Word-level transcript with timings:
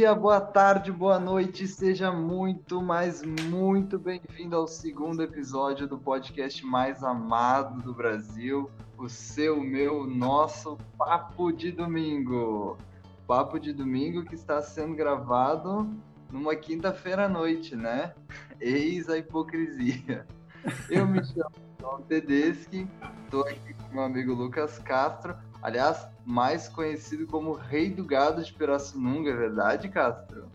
Dia, 0.00 0.14
boa 0.14 0.40
tarde, 0.40 0.90
boa 0.90 1.18
noite, 1.18 1.68
seja 1.68 2.10
muito, 2.10 2.80
mas 2.80 3.22
muito 3.22 3.98
bem-vindo 3.98 4.56
ao 4.56 4.66
segundo 4.66 5.22
episódio 5.22 5.86
do 5.86 5.98
podcast 5.98 6.64
mais 6.64 7.04
amado 7.04 7.82
do 7.82 7.92
Brasil, 7.92 8.70
o 8.96 9.10
seu, 9.10 9.62
meu, 9.62 10.06
nosso 10.06 10.78
Papo 10.96 11.52
de 11.52 11.70
Domingo. 11.70 12.78
Papo 13.26 13.60
de 13.60 13.74
Domingo 13.74 14.24
que 14.24 14.34
está 14.34 14.62
sendo 14.62 14.96
gravado 14.96 15.86
numa 16.32 16.56
quinta-feira 16.56 17.26
à 17.26 17.28
noite, 17.28 17.76
né? 17.76 18.14
Eis 18.58 19.06
a 19.10 19.18
hipocrisia. 19.18 20.26
Eu 20.88 21.06
me 21.06 21.22
chamo 21.22 21.52
João 21.78 22.00
Tedeschi, 22.00 22.88
estou 23.24 23.42
aqui 23.42 23.74
com 23.74 23.92
meu 23.92 24.04
amigo 24.04 24.32
Lucas 24.32 24.78
Castro 24.78 25.36
Aliás, 25.62 26.06
mais 26.24 26.68
conhecido 26.68 27.26
como 27.26 27.52
Rei 27.52 27.90
do 27.90 28.04
Gado 28.04 28.42
de 28.42 28.52
Pirassununga, 28.52 29.30
é 29.30 29.36
verdade, 29.36 29.88
Castro? 29.88 30.48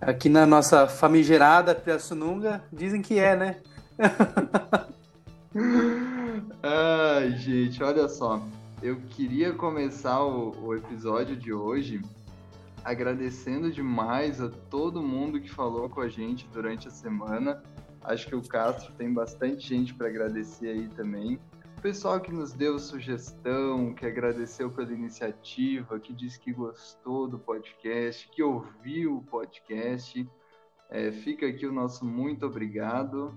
Aqui 0.00 0.28
na 0.28 0.44
nossa 0.46 0.86
famigerada 0.88 1.74
Pirassununga, 1.74 2.62
dizem 2.72 3.00
que 3.00 3.18
é, 3.18 3.36
né? 3.36 3.56
Ai, 6.62 7.30
gente, 7.32 7.82
olha 7.82 8.08
só. 8.08 8.42
Eu 8.82 8.96
queria 9.10 9.52
começar 9.52 10.22
o, 10.22 10.54
o 10.66 10.74
episódio 10.74 11.36
de 11.36 11.52
hoje 11.52 12.00
agradecendo 12.84 13.70
demais 13.70 14.40
a 14.40 14.48
todo 14.48 15.02
mundo 15.02 15.40
que 15.40 15.50
falou 15.50 15.88
com 15.88 16.00
a 16.00 16.08
gente 16.08 16.48
durante 16.52 16.88
a 16.88 16.90
semana. 16.90 17.62
Acho 18.02 18.26
que 18.26 18.34
o 18.34 18.42
Castro 18.42 18.92
tem 18.94 19.12
bastante 19.12 19.68
gente 19.68 19.94
para 19.94 20.08
agradecer 20.08 20.68
aí 20.68 20.88
também 20.88 21.38
pessoal 21.78 22.20
que 22.20 22.32
nos 22.32 22.52
deu 22.52 22.78
sugestão, 22.78 23.94
que 23.94 24.04
agradeceu 24.04 24.70
pela 24.70 24.92
iniciativa, 24.92 25.98
que 26.00 26.12
disse 26.12 26.38
que 26.38 26.52
gostou 26.52 27.28
do 27.28 27.38
podcast, 27.38 28.28
que 28.30 28.42
ouviu 28.42 29.18
o 29.18 29.22
podcast. 29.22 30.28
É, 30.90 31.12
fica 31.12 31.46
aqui 31.46 31.66
o 31.66 31.72
nosso 31.72 32.04
muito 32.04 32.46
obrigado. 32.46 33.32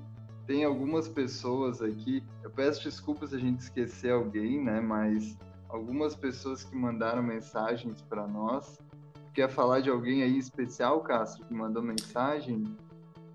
Tem 0.47 0.63
algumas 0.63 1.07
pessoas 1.07 1.81
aqui, 1.81 2.23
eu 2.43 2.49
peço 2.49 2.83
desculpas 2.83 3.29
se 3.29 3.35
a 3.35 3.39
gente 3.39 3.59
esquecer 3.59 4.11
alguém, 4.11 4.61
né? 4.61 4.81
Mas 4.81 5.37
algumas 5.69 6.15
pessoas 6.15 6.63
que 6.63 6.75
mandaram 6.75 7.21
mensagens 7.21 8.01
para 8.01 8.27
nós. 8.27 8.79
Quer 9.33 9.49
falar 9.49 9.81
de 9.81 9.89
alguém 9.89 10.23
aí 10.23 10.37
especial, 10.37 11.01
Castro, 11.01 11.45
que 11.45 11.53
mandou 11.53 11.81
mensagem? 11.81 12.63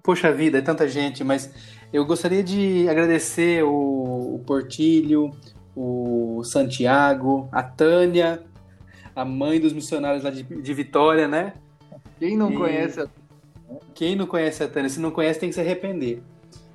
Poxa 0.07 0.31
vida, 0.33 0.59
é 0.59 0.63
tanta 0.63 0.87
gente, 0.87 1.25
mas 1.25 1.53
eu 1.93 2.07
gostaria 2.07 2.41
de 2.41 2.89
agradecer 2.89 3.65
o, 3.65 4.37
o 4.37 4.43
Portilho, 4.47 5.33
o 5.75 6.45
Santiago, 6.45 7.49
a 7.51 7.61
Tânia, 7.61 8.41
a 9.17 9.25
mãe 9.25 9.59
dos 9.59 9.73
missionários 9.73 10.23
lá 10.23 10.31
de, 10.31 10.45
de 10.45 10.75
Vitória, 10.75 11.27
né? 11.27 11.55
Quem 12.21 12.37
não 12.37 12.53
e... 12.53 12.57
conhece 12.57 13.01
a 13.01 13.09
Quem 13.95 14.15
não 14.15 14.29
conhece 14.29 14.63
a 14.63 14.69
Tânia? 14.69 14.89
Se 14.89 15.01
não 15.01 15.11
conhece, 15.11 15.41
tem 15.41 15.49
que 15.49 15.57
se 15.57 15.61
arrepender. 15.61 16.23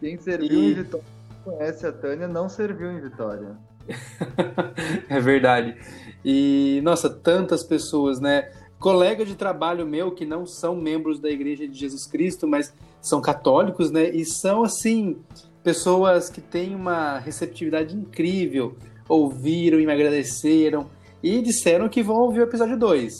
Quem 0.01 0.17
serviu 0.17 0.51
e... 0.51 0.71
em 0.71 0.73
Vitória 0.73 1.05
conhece 1.45 1.87
a 1.87 1.91
Tânia, 1.93 2.27
não 2.27 2.49
serviu 2.49 2.91
em 2.91 2.99
Vitória. 2.99 3.55
é 5.07 5.21
verdade. 5.21 5.77
E, 6.23 6.81
nossa, 6.83 7.09
tantas 7.09 7.63
pessoas, 7.63 8.19
né? 8.19 8.51
Colega 8.77 9.23
de 9.23 9.35
trabalho 9.35 9.87
meu 9.87 10.11
que 10.11 10.25
não 10.25 10.45
são 10.45 10.75
membros 10.75 11.17
da 11.17 11.29
Igreja 11.29 11.65
de 11.65 11.79
Jesus 11.79 12.05
Cristo, 12.05 12.45
mas 12.45 12.73
são 13.01 13.19
católicos, 13.19 13.91
né? 13.91 14.09
E 14.09 14.23
são, 14.25 14.63
assim, 14.63 15.21
pessoas 15.63 16.29
que 16.29 16.41
têm 16.41 16.75
uma 16.75 17.17
receptividade 17.19 17.95
incrível, 17.95 18.77
ouviram 19.07 19.79
e 19.79 19.85
me 19.85 19.91
agradeceram 19.91 20.89
e 21.21 21.41
disseram 21.41 21.89
que 21.89 22.01
vão 22.01 22.17
ouvir 22.17 22.39
o 22.39 22.43
episódio 22.43 22.77
2. 22.77 23.13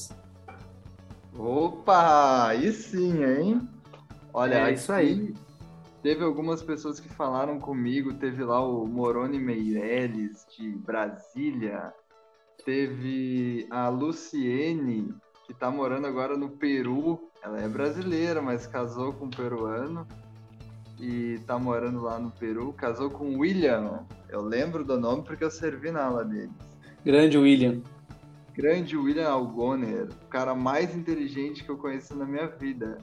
Opa, 1.38 2.48
aí 2.48 2.72
sim, 2.72 3.24
hein? 3.24 3.68
Olha, 4.34 4.70
é 4.70 4.74
isso 4.74 4.92
aí. 4.92 5.34
Teve 6.02 6.24
algumas 6.24 6.64
pessoas 6.64 7.00
que 7.00 7.10
falaram 7.10 7.60
comigo, 7.60 8.14
teve 8.14 8.44
lá 8.44 8.66
o 8.66 8.88
Moroni 8.88 9.40
Meirelles, 9.40 10.46
de 10.58 10.72
Brasília, 10.78 11.94
teve 12.66 13.68
a 13.70 13.88
Luciene, 13.90 15.14
que 15.52 15.60
tá 15.60 15.70
morando 15.70 16.08
agora 16.08 16.38
no 16.38 16.48
Peru, 16.48 17.30
ela 17.44 17.60
é 17.60 17.68
brasileira, 17.68 18.42
mas 18.42 18.66
casou 18.66 19.12
com 19.12 19.26
um 19.26 19.30
peruano 19.30 20.08
e 20.98 21.40
tá 21.46 21.60
morando 21.60 22.02
lá 22.02 22.18
no 22.18 22.32
Peru. 22.32 22.72
Casou 22.72 23.10
com 23.10 23.38
William. 23.38 24.06
Eu 24.30 24.42
lembro 24.42 24.86
do 24.86 24.98
nome 24.98 25.24
porque 25.24 25.44
eu 25.44 25.52
servi 25.52 25.92
na 25.92 26.06
aula 26.06 26.24
deles. 26.24 26.52
Grande 27.04 27.38
William. 27.38 27.82
Grande 28.54 28.96
William 28.96 29.28
Algoner. 29.28 30.08
O 30.24 30.28
cara 30.30 30.56
mais 30.56 30.96
inteligente 30.96 31.66
que 31.66 31.70
eu 31.70 31.78
conheci 31.78 32.14
na 32.14 32.24
minha 32.24 32.48
vida. 32.48 33.00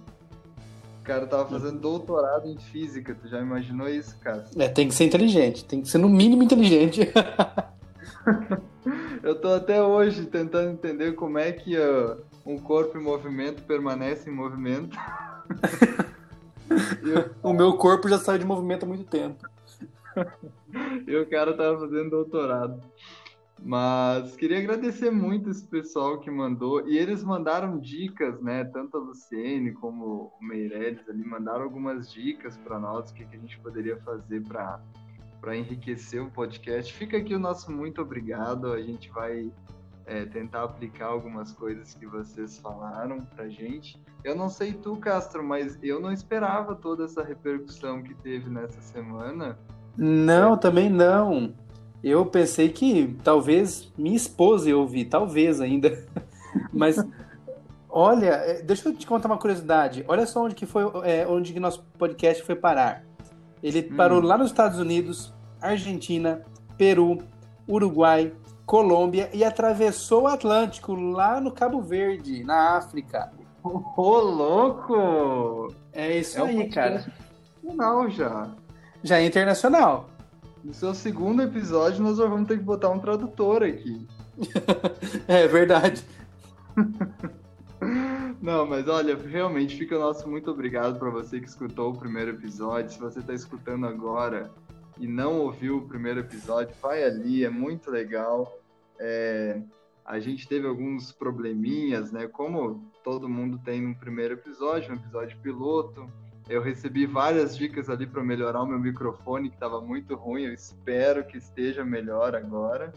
O 1.03 1.04
cara 1.04 1.26
tava 1.26 1.50
fazendo 1.50 1.78
doutorado 1.78 2.48
em 2.48 2.56
física. 2.56 3.15
Tu 3.15 3.28
já 3.28 3.41
imaginou 3.41 3.91
isso, 3.91 4.19
cara? 4.20 4.47
É, 4.56 4.69
tem 4.69 4.88
que 4.88 4.94
ser 4.94 5.04
inteligente. 5.04 5.66
Tem 5.66 5.82
que 5.82 5.88
ser 5.88 5.98
no 5.98 6.09
mínimo 6.09 6.42
inteligente. 6.42 7.12
eu 9.22 9.38
tô 9.38 9.48
até 9.48 9.82
hoje 9.82 10.25
tentando 10.25 10.70
entender 10.70 11.12
como 11.12 11.38
é 11.38 11.53
que 11.53 11.76
uh, 11.76 12.26
um 12.48 12.59
corpo 12.59 12.97
em 12.97 13.03
movimento 13.03 13.62
permanece 13.64 14.31
em 14.31 14.32
movimento. 14.32 14.97
o 17.42 17.53
meu 17.53 17.76
corpo 17.76 18.09
já 18.09 18.16
saiu 18.19 18.38
de 18.38 18.47
movimento 18.47 18.84
há 18.84 18.88
muito 18.88 19.04
tempo. 19.04 19.47
e 21.06 21.14
o 21.14 21.28
cara 21.28 21.54
tava 21.54 21.78
fazendo 21.81 22.09
doutorado. 22.09 22.81
Mas 23.60 24.34
queria 24.36 24.59
agradecer 24.60 25.10
muito 25.10 25.50
esse 25.50 25.66
pessoal 25.66 26.20
que 26.20 26.31
mandou. 26.31 26.88
E 26.88 26.97
eles 26.97 27.22
mandaram 27.22 27.78
dicas, 27.78 28.41
né? 28.41 28.65
Tanto 28.65 28.97
a 28.97 29.00
Luciene 29.00 29.72
como 29.72 30.32
o 30.41 30.44
Meirelles 30.44 31.06
ali 31.06 31.22
mandaram 31.22 31.65
algumas 31.65 32.10
dicas 32.10 32.56
para 32.56 32.78
nós, 32.78 33.10
o 33.10 33.15
que, 33.15 33.26
que 33.26 33.36
a 33.36 33.41
gente 33.41 33.59
poderia 33.59 33.98
fazer 33.98 34.42
para 34.42 35.56
enriquecer 35.56 36.22
o 36.22 36.30
podcast. 36.30 36.94
Fica 36.94 37.19
aqui 37.19 37.34
o 37.34 37.38
nosso 37.38 37.70
muito 37.70 38.00
obrigado. 38.00 38.72
A 38.72 38.80
gente 38.80 39.10
vai 39.10 39.50
é, 40.09 40.25
tentar 40.25 40.65
aplicar 40.65 41.07
algumas 41.07 41.53
coisas 41.53 41.95
que 41.95 42.07
vocês 42.07 42.59
falaram 42.59 43.21
pra 43.21 43.49
gente. 43.49 44.01
Eu 44.25 44.35
não 44.35 44.49
sei 44.49 44.73
tu, 44.73 44.97
Castro, 44.97 45.45
mas 45.45 45.79
eu 45.83 46.01
não 46.01 46.11
esperava 46.11 46.75
toda 46.75 47.05
essa 47.05 47.23
repercussão 47.23 48.03
que 48.03 48.15
teve 48.15 48.49
nessa 48.49 48.81
semana. 48.81 49.59
Não, 49.97 50.57
também 50.57 50.89
não. 50.89 51.53
Eu 52.03 52.25
pensei 52.25 52.71
que 52.71 53.17
talvez 53.23 53.93
minha 53.99 54.17
esposa 54.17 54.71
ia 54.71 54.79
ouvir, 54.79 55.07
talvez 55.07 55.61
ainda. 55.61 56.05
Mas 56.73 56.97
olha, 57.89 58.27
é, 58.27 58.63
deixa 58.63 58.89
eu 58.89 58.95
te 58.95 59.07
contar 59.07 59.27
uma 59.29 59.37
curiosidade. 59.37 60.05
Olha 60.07 60.25
só 60.25 60.45
onde 60.45 60.55
que 60.55 60.65
foi, 60.65 60.85
é, 61.05 61.27
onde 61.27 61.53
que 61.53 61.59
nosso 61.59 61.85
podcast 61.99 62.45
foi 62.45 62.55
parar. 62.55 63.05
Ele 63.61 63.89
hum. 63.91 63.97
parou 63.97 64.21
lá 64.21 64.39
nos 64.39 64.51
Estados 64.51 64.79
Unidos, 64.79 65.35
Argentina, 65.61 66.43
Peru, 66.77 67.19
Uruguai, 67.69 68.33
Colômbia 68.69 69.31
e 69.33 69.43
atravessou 69.43 70.25
o 70.25 70.27
Atlântico 70.27 70.95
lá 70.95 71.41
no 71.41 71.51
Cabo 71.51 71.81
Verde, 71.81 72.45
na 72.45 72.77
África. 72.77 73.33
Ô, 73.65 73.83
oh, 73.97 74.21
louco! 74.21 75.75
É 75.91 76.19
isso 76.19 76.39
é 76.39 76.43
aí, 76.43 76.69
cara. 76.69 77.07
Internacional 77.62 78.11
já. 78.11 78.51
Já 79.03 79.21
é 79.21 79.25
internacional. 79.25 80.11
No 80.62 80.75
seu 80.75 80.93
segundo 80.93 81.43
episódio, 81.43 82.03
nós 82.03 82.19
vamos 82.19 82.47
ter 82.47 82.59
que 82.59 82.62
botar 82.62 82.91
um 82.91 82.99
tradutor 82.99 83.62
aqui. 83.62 84.07
é 85.27 85.49
verdade. 85.49 86.05
Não, 88.39 88.66
mas 88.66 88.87
olha, 88.87 89.16
realmente 89.16 89.78
fica 89.78 89.97
o 89.97 90.01
nosso 90.01 90.28
muito 90.28 90.51
obrigado 90.51 90.98
para 90.98 91.09
você 91.09 91.41
que 91.41 91.48
escutou 91.48 91.92
o 91.92 91.98
primeiro 91.98 92.33
episódio. 92.33 92.91
Se 92.91 93.01
você 93.01 93.21
está 93.21 93.33
escutando 93.33 93.87
agora, 93.87 94.51
e 95.01 95.07
não 95.07 95.39
ouviu 95.39 95.78
o 95.78 95.89
primeiro 95.89 96.21
episódio, 96.21 96.75
vai 96.83 97.04
ali, 97.04 97.45
é 97.45 97.51
muito 97.51 97.91
legal. 97.91 98.58
É, 98.98 99.60
a 100.04 100.18
gente 100.18 100.48
teve 100.48 100.66
alguns 100.66 101.12
probleminhas, 101.12 102.10
né? 102.12 102.27
Como 102.27 102.91
todo 103.04 103.28
mundo 103.28 103.60
tem 103.65 103.80
no 103.80 103.95
primeiro 103.95 104.34
episódio, 104.34 104.92
um 104.92 104.97
episódio 104.97 105.39
piloto. 105.39 106.10
Eu 106.48 106.62
recebi 106.62 107.06
várias 107.06 107.56
dicas 107.56 107.91
ali 107.91 108.06
para 108.06 108.24
melhorar 108.24 108.62
o 108.62 108.66
meu 108.66 108.78
microfone, 108.78 109.50
que 109.50 109.56
estava 109.56 109.80
muito 109.80 110.15
ruim. 110.15 110.45
Eu 110.45 110.54
espero 110.54 111.27
que 111.27 111.36
esteja 111.36 111.84
melhor 111.84 112.34
agora. 112.34 112.92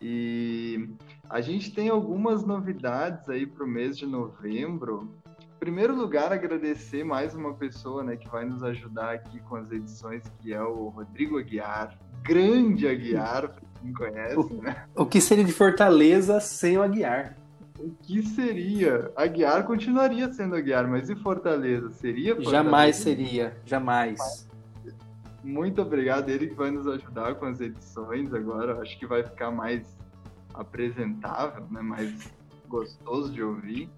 E 0.00 0.88
a 1.28 1.40
gente 1.40 1.74
tem 1.74 1.88
algumas 1.88 2.44
novidades 2.44 3.28
aí 3.28 3.46
para 3.46 3.64
o 3.64 3.68
mês 3.68 3.96
de 3.98 4.06
novembro 4.06 5.10
primeiro 5.64 5.96
lugar, 5.96 6.30
agradecer 6.30 7.04
mais 7.04 7.34
uma 7.34 7.54
pessoa 7.54 8.04
né, 8.04 8.16
que 8.16 8.28
vai 8.28 8.44
nos 8.44 8.62
ajudar 8.62 9.14
aqui 9.14 9.40
com 9.40 9.56
as 9.56 9.72
edições, 9.72 10.22
que 10.42 10.52
é 10.52 10.62
o 10.62 10.88
Rodrigo 10.88 11.38
Aguiar. 11.38 11.98
Grande 12.22 12.86
Aguiar, 12.86 13.56
quem 13.84 13.92
conhece, 13.92 14.36
o, 14.36 14.62
né? 14.62 14.86
O 14.96 15.04
que 15.04 15.20
seria 15.20 15.44
de 15.44 15.52
Fortaleza 15.52 16.40
sem 16.40 16.78
o 16.78 16.82
Aguiar? 16.82 17.36
O 17.78 17.90
que 17.90 18.22
seria? 18.22 19.12
Aguiar 19.14 19.64
continuaria 19.64 20.32
sendo 20.32 20.56
Aguiar, 20.56 20.88
mas 20.88 21.10
e 21.10 21.14
Fortaleza? 21.14 21.90
Seria 21.90 22.34
Fortaleza? 22.34 22.50
Jamais 22.50 22.96
seria, 22.96 23.56
jamais. 23.66 24.48
Muito 25.42 25.82
obrigado, 25.82 26.30
ele 26.30 26.46
que 26.46 26.54
vai 26.54 26.70
nos 26.70 26.86
ajudar 26.86 27.34
com 27.34 27.44
as 27.44 27.60
edições 27.60 28.32
agora. 28.32 28.80
Acho 28.80 28.98
que 28.98 29.06
vai 29.06 29.22
ficar 29.22 29.50
mais 29.50 29.94
apresentável, 30.54 31.66
né? 31.70 31.82
mais 31.82 32.32
gostoso 32.66 33.30
de 33.30 33.42
ouvir. 33.42 33.90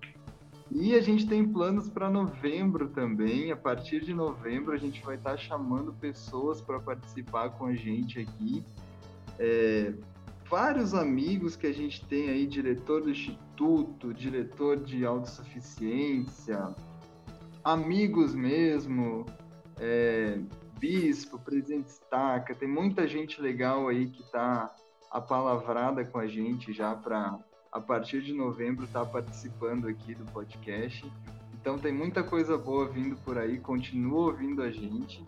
E 0.73 0.97
a 0.97 1.01
gente 1.01 1.29
tem 1.29 1.47
planos 1.47 1.89
para 1.89 2.11
novembro 2.11 2.89
também. 2.89 3.53
A 3.53 3.57
partir 3.57 4.01
de 4.01 4.13
novembro 4.13 4.73
a 4.73 4.77
gente 4.77 5.01
vai 5.05 5.15
estar 5.15 5.33
tá 5.33 5.37
chamando 5.37 5.93
pessoas 5.93 6.61
para 6.61 6.81
participar 6.81 7.51
com 7.51 7.67
a 7.67 7.75
gente 7.75 8.19
aqui. 8.19 8.65
É, 9.39 9.95
vários 10.49 10.95
amigos 10.95 11.57
que 11.57 11.67
a 11.67 11.73
gente 11.73 12.05
tem 12.07 12.29
aí, 12.31 12.47
diretor 12.47 13.03
do 13.03 13.11
instituto, 13.11 14.15
diretor 14.15 14.79
de 14.79 15.05
autossuficiência, 15.05 16.75
amigos 17.65 18.35
mesmo, 18.35 19.27
é, 19.79 20.39
bispo, 20.79 21.39
presidente 21.39 21.89
estaca, 21.89 22.55
tem 22.55 22.69
muita 22.69 23.07
gente 23.07 23.41
legal 23.41 23.89
aí 23.89 24.09
que 24.09 24.23
está 24.23 24.75
apalavrada 25.11 26.05
com 26.05 26.19
a 26.19 26.27
gente 26.27 26.73
já 26.73 26.95
para 26.95 27.39
a 27.73 27.81
partir 27.81 28.23
de 28.23 28.33
novembro 28.33 28.85
estar 28.85 29.05
tá 29.05 29.07
participando 29.07 29.87
aqui 29.87 30.15
do 30.15 30.25
podcast. 30.33 31.11
Então 31.53 31.79
tem 31.79 31.93
muita 31.93 32.23
coisa 32.23 32.57
boa 32.57 32.89
vindo 32.89 33.17
por 33.17 33.37
aí, 33.37 33.59
continua 33.59 34.27
ouvindo 34.27 34.63
a 34.63 34.71
gente, 34.71 35.25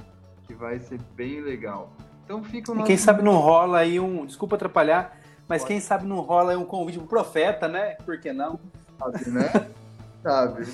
que 0.46 0.55
vai 0.55 0.78
ser 0.78 1.00
bem 1.14 1.40
legal. 1.40 1.93
Então 2.28 2.44
fica 2.44 2.72
o 2.72 2.75
nosso... 2.75 2.86
E 2.86 2.88
quem 2.88 2.98
sabe 2.98 3.22
não 3.22 3.36
rola 3.36 3.78
aí 3.78 3.98
um, 3.98 4.26
desculpa 4.26 4.56
atrapalhar, 4.56 5.16
mas 5.48 5.62
Pode. 5.62 5.72
quem 5.72 5.80
sabe 5.80 6.06
não 6.06 6.20
rola 6.20 6.52
aí 6.52 6.58
um 6.58 6.64
convite 6.66 6.98
pro 6.98 7.06
profeta, 7.06 7.66
né? 7.66 7.94
Por 8.04 8.20
que 8.20 8.34
não? 8.34 8.60
Sabe, 8.98 9.30
né? 9.30 9.70
sabe. 10.22 10.64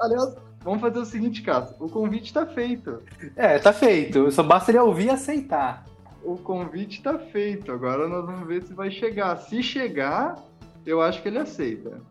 Aliás, 0.00 0.34
Vamos 0.62 0.80
fazer 0.80 0.98
o 0.98 1.04
seguinte, 1.06 1.42
Cássio. 1.42 1.74
O 1.78 1.88
convite 1.88 2.26
está 2.26 2.44
feito. 2.44 3.02
É, 3.34 3.58
tá 3.58 3.72
feito. 3.72 4.30
Só 4.30 4.42
basta 4.42 4.70
ele 4.70 4.78
ouvir 4.78 5.06
e 5.06 5.10
aceitar. 5.10 5.86
O 6.22 6.36
convite 6.36 6.98
está 6.98 7.18
feito. 7.18 7.72
Agora 7.72 8.06
nós 8.06 8.26
vamos 8.26 8.46
ver 8.46 8.62
se 8.64 8.74
vai 8.74 8.90
chegar. 8.90 9.36
Se 9.38 9.62
chegar, 9.62 10.36
eu 10.84 11.00
acho 11.00 11.22
que 11.22 11.28
ele 11.28 11.38
aceita. 11.38 12.02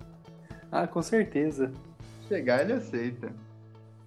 Ah, 0.72 0.88
com 0.88 1.02
certeza. 1.02 1.72
Chegar, 2.28 2.62
ele 2.62 2.74
aceita. 2.74 3.32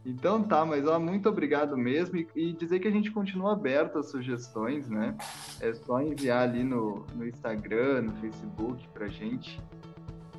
Então 0.05 0.43
tá, 0.43 0.65
mas 0.65 0.87
ó, 0.87 0.99
muito 0.99 1.29
obrigado 1.29 1.77
mesmo. 1.77 2.17
E, 2.17 2.29
e, 2.35 2.53
dizer 2.53 2.81
que 2.81 2.89
a 2.89 2.91
gente 2.91 3.11
continua 3.11 3.53
aberto 3.53 3.99
às 3.99 4.11
sugestões, 4.11 4.89
né? 4.89 5.17
É 5.61 5.73
só 5.75 6.01
enviar 6.01 6.43
ali 6.43 6.65
no, 6.65 7.07
no 7.15 7.27
Instagram, 7.27 8.03
no 8.03 8.13
Facebook 8.15 8.89
pra 8.89 9.07
gente 9.07 9.61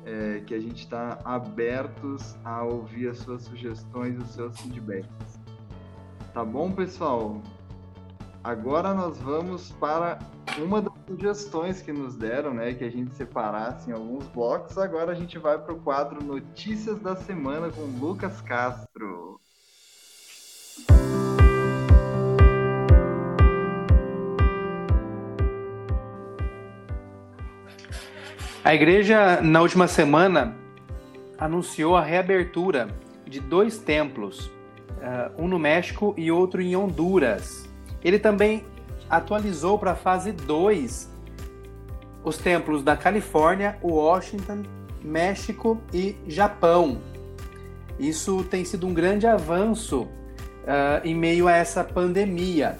é, 0.04 0.42
que 0.46 0.54
a 0.54 0.60
gente 0.60 0.80
está 0.80 1.18
abertos 1.24 2.36
a 2.44 2.62
ouvir 2.62 3.08
as 3.08 3.18
suas 3.18 3.42
sugestões, 3.42 4.18
os 4.18 4.30
seus 4.34 4.58
feedbacks. 4.60 5.40
Tá 6.32 6.44
bom, 6.44 6.70
pessoal? 6.72 7.40
Agora 8.42 8.92
nós 8.92 9.18
vamos 9.18 9.70
para 9.72 10.18
uma 10.58 10.82
das 10.82 10.92
sugestões 11.06 11.80
que 11.80 11.92
nos 11.92 12.16
deram, 12.16 12.52
né, 12.52 12.74
que 12.74 12.84
a 12.84 12.90
gente 12.90 13.14
separasse 13.14 13.88
em 13.88 13.92
alguns 13.94 14.26
blocos. 14.28 14.76
Agora 14.76 15.12
a 15.12 15.14
gente 15.14 15.38
vai 15.38 15.58
para 15.58 15.72
o 15.72 15.80
quadro 15.80 16.22
Notícias 16.22 17.00
da 17.00 17.16
Semana 17.16 17.70
com 17.70 17.82
Lucas 17.98 18.40
Castro. 18.42 19.13
A 28.64 28.74
igreja, 28.74 29.42
na 29.42 29.60
última 29.60 29.86
semana, 29.86 30.56
anunciou 31.36 31.94
a 31.96 32.02
reabertura 32.02 32.88
de 33.26 33.38
dois 33.38 33.76
templos, 33.76 34.50
eh, 35.02 35.30
um 35.36 35.46
no 35.46 35.58
México 35.58 36.14
e 36.16 36.32
outro 36.32 36.62
em 36.62 36.74
Honduras. 36.74 37.68
Ele 38.02 38.18
também 38.18 38.64
atualizou 39.10 39.78
para 39.78 39.90
a 39.90 39.94
fase 39.94 40.32
2 40.32 41.10
os 42.24 42.38
templos 42.38 42.82
da 42.82 42.96
Califórnia, 42.96 43.78
Washington, 43.82 44.62
México 45.02 45.78
e 45.92 46.16
Japão. 46.26 47.02
Isso 47.98 48.44
tem 48.44 48.64
sido 48.64 48.86
um 48.86 48.94
grande 48.94 49.26
avanço 49.26 50.04
uh, 50.04 51.04
em 51.04 51.14
meio 51.14 51.48
a 51.48 51.52
essa 51.52 51.84
pandemia. 51.84 52.78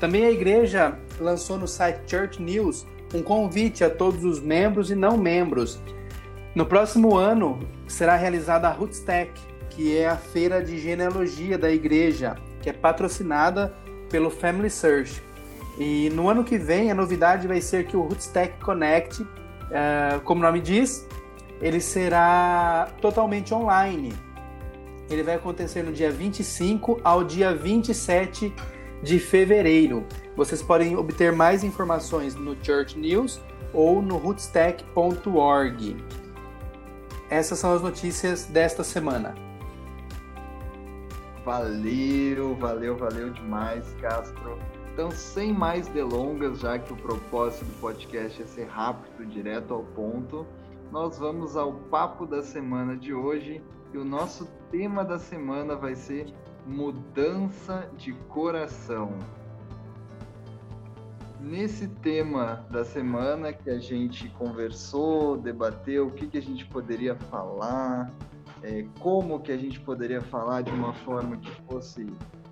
Também 0.00 0.24
a 0.24 0.30
igreja 0.30 0.98
lançou 1.20 1.58
no 1.58 1.68
site 1.68 2.10
Church 2.10 2.40
News 2.40 2.86
um 3.14 3.22
convite 3.22 3.84
a 3.84 3.90
todos 3.90 4.24
os 4.24 4.40
membros 4.40 4.90
e 4.90 4.94
não 4.94 5.16
membros. 5.16 5.80
No 6.54 6.64
próximo 6.64 7.16
ano 7.16 7.60
será 7.86 8.16
realizada 8.16 8.68
a 8.68 8.72
Rootstack, 8.72 9.32
que 9.70 9.96
é 9.96 10.08
a 10.08 10.16
feira 10.16 10.62
de 10.62 10.78
genealogia 10.78 11.58
da 11.58 11.70
igreja, 11.70 12.36
que 12.62 12.70
é 12.70 12.72
patrocinada 12.72 13.74
pelo 14.08 14.30
Family 14.30 14.70
Search. 14.70 15.22
E 15.78 16.08
no 16.10 16.28
ano 16.28 16.42
que 16.42 16.56
vem 16.56 16.90
a 16.90 16.94
novidade 16.94 17.46
vai 17.46 17.60
ser 17.60 17.86
que 17.86 17.96
o 17.96 18.00
Rootstack 18.00 18.58
Connect, 18.64 19.22
uh, 19.22 20.20
como 20.24 20.40
o 20.40 20.44
nome 20.44 20.60
diz, 20.60 21.06
ele 21.60 21.80
será 21.80 22.88
totalmente 23.00 23.52
online. 23.52 24.14
Ele 25.10 25.22
vai 25.22 25.34
acontecer 25.34 25.82
no 25.82 25.92
dia 25.92 26.10
25 26.10 27.00
ao 27.04 27.22
dia 27.22 27.54
27 27.54 28.52
de 29.02 29.18
fevereiro. 29.18 30.06
Vocês 30.36 30.62
podem 30.62 30.96
obter 30.96 31.32
mais 31.32 31.64
informações 31.64 32.34
no 32.34 32.54
Church 32.62 32.98
News 32.98 33.40
ou 33.72 34.02
no 34.02 34.18
rootstack.org. 34.18 35.96
Essas 37.30 37.58
são 37.58 37.72
as 37.72 37.80
notícias 37.80 38.44
desta 38.44 38.84
semana. 38.84 39.34
Valeu, 41.42 42.54
valeu, 42.56 42.96
valeu 42.96 43.30
demais, 43.30 43.90
Castro. 44.00 44.58
Então, 44.92 45.10
sem 45.10 45.52
mais 45.52 45.88
delongas, 45.88 46.60
já 46.60 46.78
que 46.78 46.92
o 46.92 46.96
propósito 46.96 47.64
do 47.64 47.80
podcast 47.80 48.42
é 48.42 48.46
ser 48.46 48.66
rápido, 48.66 49.24
direto 49.26 49.72
ao 49.72 49.84
ponto, 49.84 50.46
nós 50.92 51.18
vamos 51.18 51.56
ao 51.56 51.72
papo 51.72 52.26
da 52.26 52.42
semana 52.42 52.96
de 52.96 53.14
hoje 53.14 53.62
e 53.92 53.98
o 53.98 54.04
nosso 54.04 54.46
tema 54.70 55.04
da 55.04 55.18
semana 55.18 55.76
vai 55.76 55.94
ser 55.94 56.26
mudança 56.66 57.90
de 57.96 58.12
coração. 58.28 59.18
Nesse 61.46 61.86
tema 61.86 62.66
da 62.72 62.84
semana 62.84 63.52
que 63.52 63.70
a 63.70 63.78
gente 63.78 64.28
conversou, 64.30 65.36
debateu 65.38 66.08
o 66.08 66.10
que, 66.10 66.26
que 66.26 66.36
a 66.36 66.42
gente 66.42 66.66
poderia 66.66 67.14
falar, 67.14 68.10
é, 68.64 68.84
como 68.98 69.38
que 69.38 69.52
a 69.52 69.56
gente 69.56 69.78
poderia 69.78 70.20
falar 70.20 70.62
de 70.62 70.72
uma 70.72 70.92
forma 70.92 71.36
que 71.36 71.48
fosse 71.62 72.04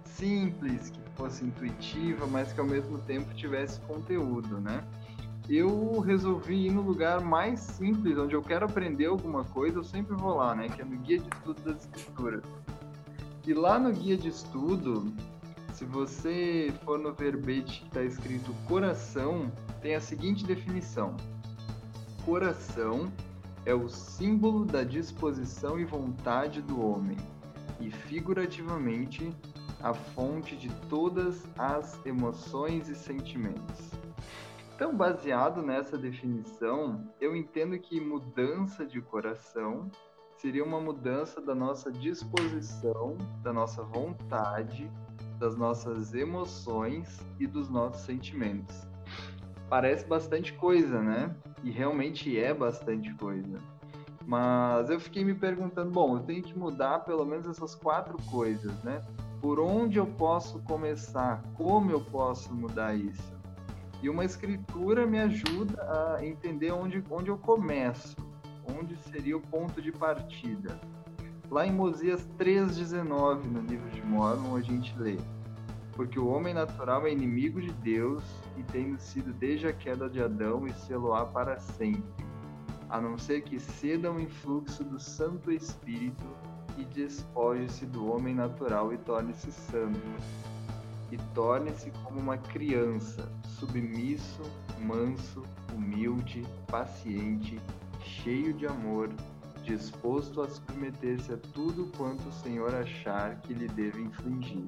simples, 0.04 0.90
que 0.90 1.00
fosse 1.16 1.44
intuitiva, 1.44 2.24
mas 2.28 2.52
que 2.52 2.60
ao 2.60 2.66
mesmo 2.66 2.98
tempo 2.98 3.34
tivesse 3.34 3.80
conteúdo, 3.80 4.60
né? 4.60 4.84
Eu 5.48 5.98
resolvi 5.98 6.66
ir 6.66 6.70
no 6.70 6.82
lugar 6.82 7.20
mais 7.20 7.58
simples, 7.58 8.16
onde 8.16 8.36
eu 8.36 8.42
quero 8.42 8.64
aprender 8.64 9.06
alguma 9.06 9.42
coisa, 9.42 9.76
eu 9.76 9.84
sempre 9.84 10.14
vou 10.14 10.36
lá, 10.36 10.54
né? 10.54 10.68
Que 10.68 10.82
é 10.82 10.84
no 10.84 10.96
Guia 10.98 11.18
de 11.18 11.28
Estudo 11.34 11.60
das 11.62 11.78
Escrituras. 11.78 12.44
E 13.46 13.52
lá 13.52 13.78
no 13.78 13.92
guia 13.92 14.16
de 14.16 14.28
estudo, 14.28 15.12
se 15.74 15.84
você 15.84 16.72
for 16.84 16.98
no 16.98 17.12
verbete 17.12 17.80
que 17.80 17.86
está 17.88 18.02
escrito 18.02 18.54
coração, 18.68 19.50
tem 19.82 19.96
a 19.96 20.00
seguinte 20.00 20.46
definição: 20.46 21.16
coração 22.24 23.12
é 23.66 23.74
o 23.74 23.88
símbolo 23.88 24.64
da 24.64 24.84
disposição 24.84 25.78
e 25.78 25.84
vontade 25.84 26.62
do 26.62 26.80
homem, 26.80 27.16
e 27.80 27.90
figurativamente 27.90 29.34
a 29.82 29.92
fonte 29.92 30.56
de 30.56 30.72
todas 30.88 31.44
as 31.58 32.00
emoções 32.06 32.88
e 32.88 32.94
sentimentos. 32.94 33.90
Então, 34.76 34.96
baseado 34.96 35.60
nessa 35.60 35.98
definição, 35.98 37.04
eu 37.20 37.34
entendo 37.34 37.76
que 37.80 38.00
mudança 38.00 38.86
de 38.86 39.00
coração 39.00 39.90
seria 40.36 40.64
uma 40.64 40.80
mudança 40.80 41.40
da 41.40 41.54
nossa 41.54 41.90
disposição, 41.90 43.16
da 43.42 43.52
nossa 43.52 43.82
vontade, 43.82 44.90
das 45.38 45.56
nossas 45.56 46.14
emoções 46.14 47.20
e 47.38 47.46
dos 47.46 47.68
nossos 47.68 48.02
sentimentos. 48.02 48.86
Parece 49.68 50.06
bastante 50.06 50.52
coisa, 50.52 51.00
né? 51.00 51.34
E 51.62 51.70
realmente 51.70 52.38
é 52.38 52.52
bastante 52.52 53.12
coisa. 53.14 53.58
Mas 54.26 54.88
eu 54.88 54.98
fiquei 54.98 55.24
me 55.24 55.34
perguntando, 55.34 55.90
bom, 55.90 56.16
eu 56.16 56.22
tenho 56.22 56.42
que 56.42 56.58
mudar 56.58 57.00
pelo 57.00 57.24
menos 57.24 57.46
essas 57.46 57.74
quatro 57.74 58.16
coisas, 58.30 58.72
né? 58.82 59.02
Por 59.40 59.60
onde 59.60 59.98
eu 59.98 60.06
posso 60.06 60.58
começar? 60.60 61.42
Como 61.54 61.90
eu 61.90 62.00
posso 62.00 62.54
mudar 62.54 62.94
isso? 62.94 63.34
E 64.02 64.08
uma 64.08 64.24
escritura 64.24 65.06
me 65.06 65.18
ajuda 65.18 66.16
a 66.16 66.24
entender 66.24 66.72
onde, 66.72 67.02
onde 67.10 67.28
eu 67.28 67.38
começo 67.38 68.16
onde 68.78 68.96
seria 68.96 69.36
o 69.36 69.40
ponto 69.40 69.80
de 69.82 69.92
partida. 69.92 70.78
Lá 71.50 71.66
em 71.66 71.72
Mosias 71.72 72.26
3,19, 72.38 73.44
no 73.44 73.60
livro 73.60 73.88
de 73.90 74.02
Mormon, 74.02 74.56
a 74.56 74.62
gente 74.62 74.96
lê: 74.98 75.18
Porque 75.92 76.18
o 76.18 76.26
homem 76.26 76.54
natural 76.54 77.06
é 77.06 77.12
inimigo 77.12 77.60
de 77.60 77.70
Deus 77.72 78.22
e 78.56 78.62
tendo 78.62 78.98
sido 78.98 79.32
desde 79.32 79.66
a 79.66 79.72
queda 79.72 80.08
de 80.08 80.22
Adão 80.22 80.66
e 80.66 80.72
seloá 80.72 81.26
para 81.26 81.58
sempre, 81.58 82.24
a 82.88 83.00
não 83.00 83.18
ser 83.18 83.42
que 83.42 83.60
ceda 83.60 84.08
ao 84.08 84.18
influxo 84.18 84.82
do 84.82 84.98
Santo 84.98 85.52
Espírito 85.52 86.24
e 86.78 86.84
despoje-se 86.84 87.86
do 87.86 88.10
homem 88.10 88.34
natural 88.34 88.92
e 88.92 88.98
torne-se 88.98 89.52
santo. 89.52 90.00
E 91.12 91.18
torne-se 91.34 91.92
como 92.02 92.18
uma 92.18 92.38
criança, 92.38 93.30
submisso, 93.44 94.42
manso, 94.80 95.42
humilde, 95.72 96.42
paciente 96.66 97.60
cheio 98.00 98.52
de 98.52 98.66
amor 98.66 99.10
disposto 99.64 100.42
a 100.42 100.48
submeter-se 100.48 101.32
a 101.32 101.36
tudo 101.52 101.90
quanto 101.96 102.28
o 102.28 102.32
Senhor 102.32 102.74
achar 102.74 103.40
que 103.40 103.54
lhe 103.54 103.66
deve 103.66 104.00
infligir, 104.00 104.66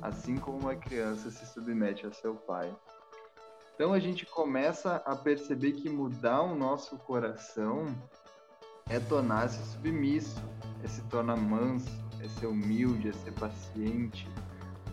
assim 0.00 0.36
como 0.36 0.58
uma 0.58 0.74
criança 0.74 1.30
se 1.30 1.46
submete 1.46 2.06
a 2.06 2.12
seu 2.12 2.34
pai. 2.34 2.74
Então 3.74 3.92
a 3.92 3.98
gente 3.98 4.26
começa 4.26 4.96
a 4.96 5.14
perceber 5.14 5.72
que 5.72 5.88
mudar 5.88 6.42
o 6.42 6.54
nosso 6.54 6.96
coração 6.98 7.86
é 8.88 8.98
tornar-se 8.98 9.62
submisso, 9.72 10.42
é 10.82 10.88
se 10.88 11.02
tornar 11.02 11.36
manso, 11.36 11.90
é 12.20 12.28
ser 12.28 12.46
humilde, 12.46 13.08
é 13.08 13.12
ser 13.12 13.32
paciente. 13.32 14.28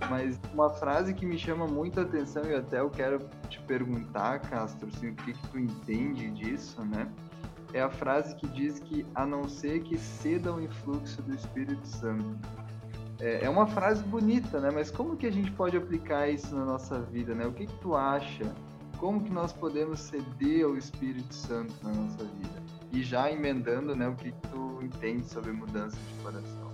Mas 0.09 0.39
uma 0.53 0.69
frase 0.69 1.13
que 1.13 1.25
me 1.25 1.37
chama 1.37 1.67
muita 1.67 2.01
atenção 2.01 2.43
e 2.45 2.55
até 2.55 2.79
eu 2.79 2.89
quero 2.89 3.19
te 3.49 3.59
perguntar, 3.61 4.39
Castro, 4.39 4.87
assim, 4.87 5.09
o 5.09 5.15
que, 5.15 5.33
que 5.33 5.47
tu 5.49 5.59
entende 5.59 6.31
disso, 6.31 6.83
né? 6.85 7.11
É 7.73 7.81
a 7.81 7.89
frase 7.89 8.35
que 8.35 8.47
diz 8.47 8.79
que 8.79 9.05
a 9.13 9.25
não 9.25 9.47
ser 9.47 9.81
que 9.81 9.97
ceda 9.97 10.49
ao 10.49 10.61
influxo 10.61 11.21
do 11.21 11.33
Espírito 11.35 11.85
Santo. 11.85 12.39
É, 13.19 13.45
é 13.45 13.49
uma 13.49 13.67
frase 13.67 14.03
bonita, 14.03 14.59
né? 14.59 14.71
Mas 14.73 14.89
como 14.89 15.15
que 15.15 15.27
a 15.27 15.31
gente 15.31 15.51
pode 15.51 15.77
aplicar 15.77 16.29
isso 16.29 16.55
na 16.55 16.65
nossa 16.65 16.99
vida, 16.99 17.35
né? 17.35 17.45
O 17.45 17.51
que, 17.51 17.67
que 17.67 17.75
tu 17.75 17.95
acha? 17.95 18.55
Como 18.97 19.23
que 19.23 19.31
nós 19.31 19.53
podemos 19.53 19.99
ceder 19.99 20.65
ao 20.65 20.77
Espírito 20.77 21.33
Santo 21.33 21.73
na 21.83 21.91
nossa 21.91 22.23
vida? 22.23 22.63
E 22.91 23.03
já 23.03 23.31
emendando, 23.31 23.95
né? 23.95 24.07
O 24.07 24.15
que, 24.15 24.31
que 24.31 24.47
tu 24.47 24.79
entende 24.81 25.25
sobre 25.25 25.51
mudança 25.51 25.95
de 25.95 26.23
coração? 26.23 26.69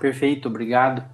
Perfeito, 0.00 0.48
obrigado. 0.48 1.04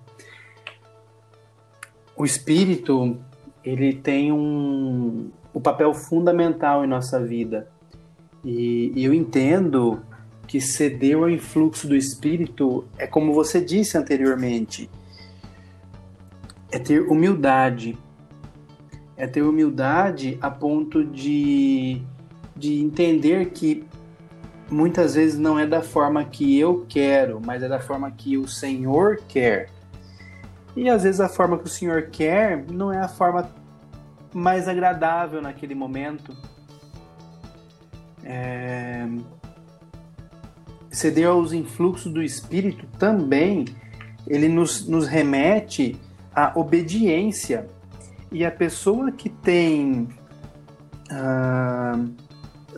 O 2.16 2.24
Espírito, 2.24 3.18
ele 3.62 3.92
tem 3.92 4.32
um, 4.32 5.30
um 5.54 5.60
papel 5.60 5.92
fundamental 5.92 6.84
em 6.84 6.88
nossa 6.88 7.22
vida. 7.22 7.70
E, 8.44 8.92
eu 8.96 9.12
entendo 9.12 10.00
que 10.46 10.60
ceder 10.60 11.16
ao 11.16 11.28
influxo 11.28 11.86
do 11.86 11.94
Espírito 11.94 12.84
é 12.96 13.06
como 13.06 13.32
você 13.32 13.60
disse 13.60 13.98
anteriormente, 13.98 14.88
é 16.70 16.78
ter 16.78 17.02
humildade. 17.02 17.98
É 19.16 19.26
ter 19.26 19.42
humildade 19.42 20.38
a 20.40 20.50
ponto 20.50 21.04
de, 21.04 22.00
de 22.56 22.80
entender 22.80 23.50
que 23.50 23.84
muitas 24.70 25.14
vezes 25.14 25.38
não 25.38 25.58
é 25.58 25.66
da 25.66 25.82
forma 25.82 26.24
que 26.24 26.58
eu 26.58 26.86
quero, 26.88 27.40
mas 27.44 27.62
é 27.62 27.68
da 27.68 27.80
forma 27.80 28.10
que 28.10 28.36
o 28.36 28.46
Senhor 28.46 29.20
quer. 29.28 29.70
E 30.76 30.88
às 30.88 31.02
vezes 31.02 31.20
a 31.20 31.28
forma 31.28 31.58
que 31.58 31.64
o 31.64 31.68
Senhor 31.68 32.02
quer 32.10 32.64
não 32.70 32.92
é 32.92 32.98
a 32.98 33.08
forma 33.08 33.50
mais 34.32 34.68
agradável 34.68 35.42
naquele 35.42 35.74
momento. 35.74 36.36
É 38.28 39.08
ceder 40.90 41.28
aos 41.28 41.52
influxos 41.52 42.12
do 42.12 42.22
Espírito 42.22 42.86
também 42.98 43.64
ele 44.26 44.48
nos, 44.48 44.86
nos 44.86 45.06
remete 45.06 45.98
à 46.34 46.52
obediência. 46.58 47.68
E 48.30 48.44
a 48.44 48.50
pessoa 48.50 49.10
que 49.10 49.28
tem. 49.28 50.08
Uh, 51.10 52.28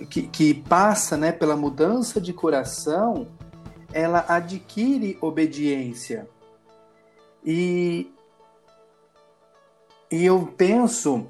que, 0.07 0.23
que 0.23 0.54
passa 0.54 1.16
né, 1.16 1.33
pela 1.33 1.57
mudança 1.57 2.21
de 2.21 2.33
coração, 2.33 3.26
ela 3.92 4.25
adquire 4.28 5.19
obediência. 5.21 6.28
E, 7.45 8.12
e 10.11 10.25
eu 10.25 10.47
penso, 10.57 11.26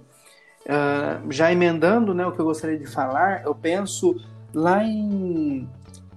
uh, 0.67 1.31
já 1.31 1.52
emendando 1.52 2.14
né, 2.14 2.26
o 2.26 2.33
que 2.33 2.40
eu 2.40 2.45
gostaria 2.45 2.79
de 2.79 2.87
falar, 2.87 3.45
eu 3.45 3.55
penso 3.55 4.17
lá 4.52 4.85
em 4.85 5.69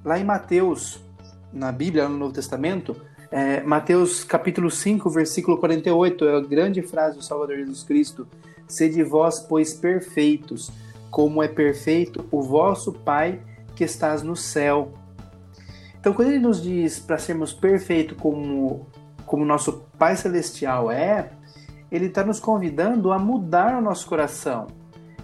Lá 0.03 0.19
em 0.19 0.23
Mateus, 0.25 0.99
na 1.51 1.71
Bíblia, 1.71 2.09
no 2.09 2.17
Novo 2.17 2.33
Testamento, 2.33 2.93
é, 3.31 3.61
Mateus 3.61 4.23
capítulo 4.23 4.69
5, 4.69 5.09
versículo 5.09 5.57
48, 5.57 6.25
é 6.25 6.35
a 6.35 6.41
grande 6.41 6.81
frase 6.81 7.17
do 7.17 7.23
Salvador 7.23 7.55
Jesus 7.55 7.83
Cristo: 7.83 8.27
Sede 8.67 9.01
vós, 9.01 9.39
pois, 9.39 9.73
perfeitos, 9.73 10.69
como 11.09 11.41
é 11.41 11.47
perfeito 11.47 12.25
o 12.29 12.41
vosso 12.41 12.91
Pai 12.91 13.39
que 13.77 13.85
estás 13.85 14.23
no 14.23 14.35
céu. 14.35 14.91
Então, 15.97 16.13
quando 16.13 16.29
ele 16.29 16.39
nos 16.39 16.61
diz 16.61 16.99
para 16.99 17.17
sermos 17.17 17.53
perfeitos 17.53 18.17
como 18.17 18.85
como 19.25 19.45
nosso 19.45 19.85
Pai 19.97 20.17
Celestial 20.17 20.91
é, 20.91 21.31
ele 21.93 22.07
está 22.07 22.23
nos 22.23 22.39
convidando 22.39 23.11
a 23.11 23.19
mudar 23.19 23.77
o 23.77 23.81
nosso 23.81 24.07
coração. 24.07 24.65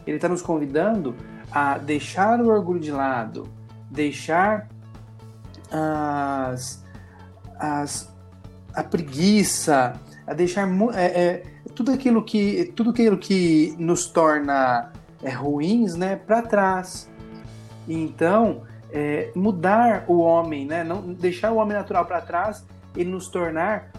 Ele 0.05 0.17
está 0.17 0.29
nos 0.29 0.43
convidando 0.43 1.15
a 1.51 1.79
deixar 1.79 2.39
o 2.39 2.47
orgulho 2.47 2.79
de 2.79 2.91
lado, 2.91 3.49
deixar 3.89 4.69
as, 5.71 6.85
as, 7.59 8.13
a 8.71 8.83
preguiça, 8.83 9.99
a 10.27 10.33
deixar 10.35 10.69
é, 10.93 11.05
é, 11.05 11.43
tudo 11.73 11.91
aquilo 11.91 12.23
que 12.23 12.71
tudo 12.75 12.91
aquilo 12.91 13.17
que 13.17 13.75
nos 13.79 14.05
torna 14.05 14.91
é, 15.23 15.31
ruins, 15.31 15.95
né, 15.95 16.17
para 16.17 16.43
trás. 16.43 17.09
Então, 17.87 18.61
é, 18.91 19.31
mudar 19.35 20.05
o 20.07 20.19
homem, 20.19 20.67
né, 20.67 20.83
não 20.83 21.01
deixar 21.13 21.51
o 21.51 21.55
homem 21.55 21.75
natural 21.75 22.05
para 22.05 22.21
trás 22.21 22.63
e 22.95 23.03
nos 23.03 23.27
tornar 23.27 23.91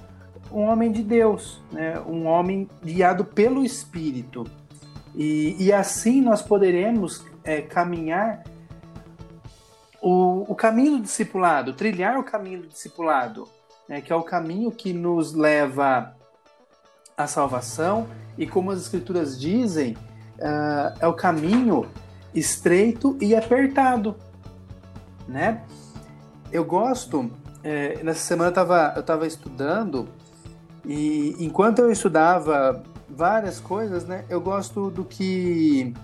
um 0.52 0.62
homem 0.62 0.90
de 0.90 1.02
Deus, 1.02 1.60
né, 1.70 2.00
um 2.00 2.26
homem 2.26 2.68
guiado 2.82 3.24
pelo 3.24 3.64
Espírito. 3.64 4.44
E, 5.14 5.56
e 5.58 5.72
assim 5.72 6.20
nós 6.20 6.42
poderemos 6.42 7.24
é, 7.42 7.60
caminhar 7.60 8.44
o, 10.00 10.44
o 10.50 10.54
caminho 10.54 10.92
do 10.92 11.02
discipulado, 11.02 11.72
trilhar 11.72 12.18
o 12.18 12.24
caminho 12.24 12.62
do 12.62 12.68
discipulado, 12.68 13.48
né, 13.88 14.00
que 14.00 14.12
é 14.12 14.16
o 14.16 14.22
caminho 14.22 14.70
que 14.70 14.92
nos 14.92 15.34
leva 15.34 16.14
à 17.16 17.26
salvação 17.26 18.08
e, 18.38 18.46
como 18.46 18.70
as 18.70 18.80
Escrituras 18.80 19.38
dizem, 19.38 19.96
uh, 20.38 20.96
é 21.00 21.06
o 21.06 21.12
caminho 21.12 21.86
estreito 22.34 23.16
e 23.20 23.34
apertado, 23.34 24.16
né? 25.28 25.62
Eu 26.52 26.64
gosto. 26.64 27.30
É, 27.62 28.02
nessa 28.02 28.20
semana 28.20 28.48
eu 28.48 28.50
estava 28.50 29.02
tava 29.02 29.26
estudando 29.26 30.08
e 30.92 31.36
enquanto 31.38 31.78
eu 31.78 31.92
estudava 31.92 32.82
várias 33.08 33.60
coisas, 33.60 34.04
né? 34.04 34.24
Eu 34.28 34.40
gosto 34.40 34.90
do 34.90 35.04
que 35.04 35.94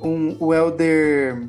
um, 0.00 0.36
o 0.38 0.54
elder 0.54 1.48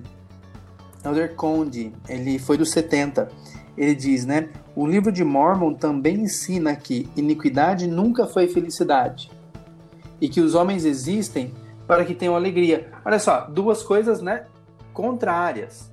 Elder 1.05 1.35
Conde, 1.35 1.93
ele 2.07 2.39
foi 2.39 2.57
dos 2.57 2.71
70. 2.71 3.29
Ele 3.77 3.93
diz, 3.93 4.25
né? 4.25 4.49
O 4.75 4.87
livro 4.87 5.11
de 5.11 5.23
Mormon 5.23 5.75
também 5.75 6.21
ensina 6.21 6.75
que 6.75 7.07
iniquidade 7.15 7.85
nunca 7.85 8.25
foi 8.25 8.47
felicidade 8.47 9.29
e 10.19 10.27
que 10.27 10.41
os 10.41 10.55
homens 10.55 10.85
existem 10.85 11.53
para 11.85 12.03
que 12.03 12.15
tenham 12.15 12.35
alegria. 12.35 12.91
Olha 13.05 13.19
só, 13.19 13.41
duas 13.41 13.83
coisas, 13.83 14.23
né? 14.23 14.47
Contrárias. 14.91 15.91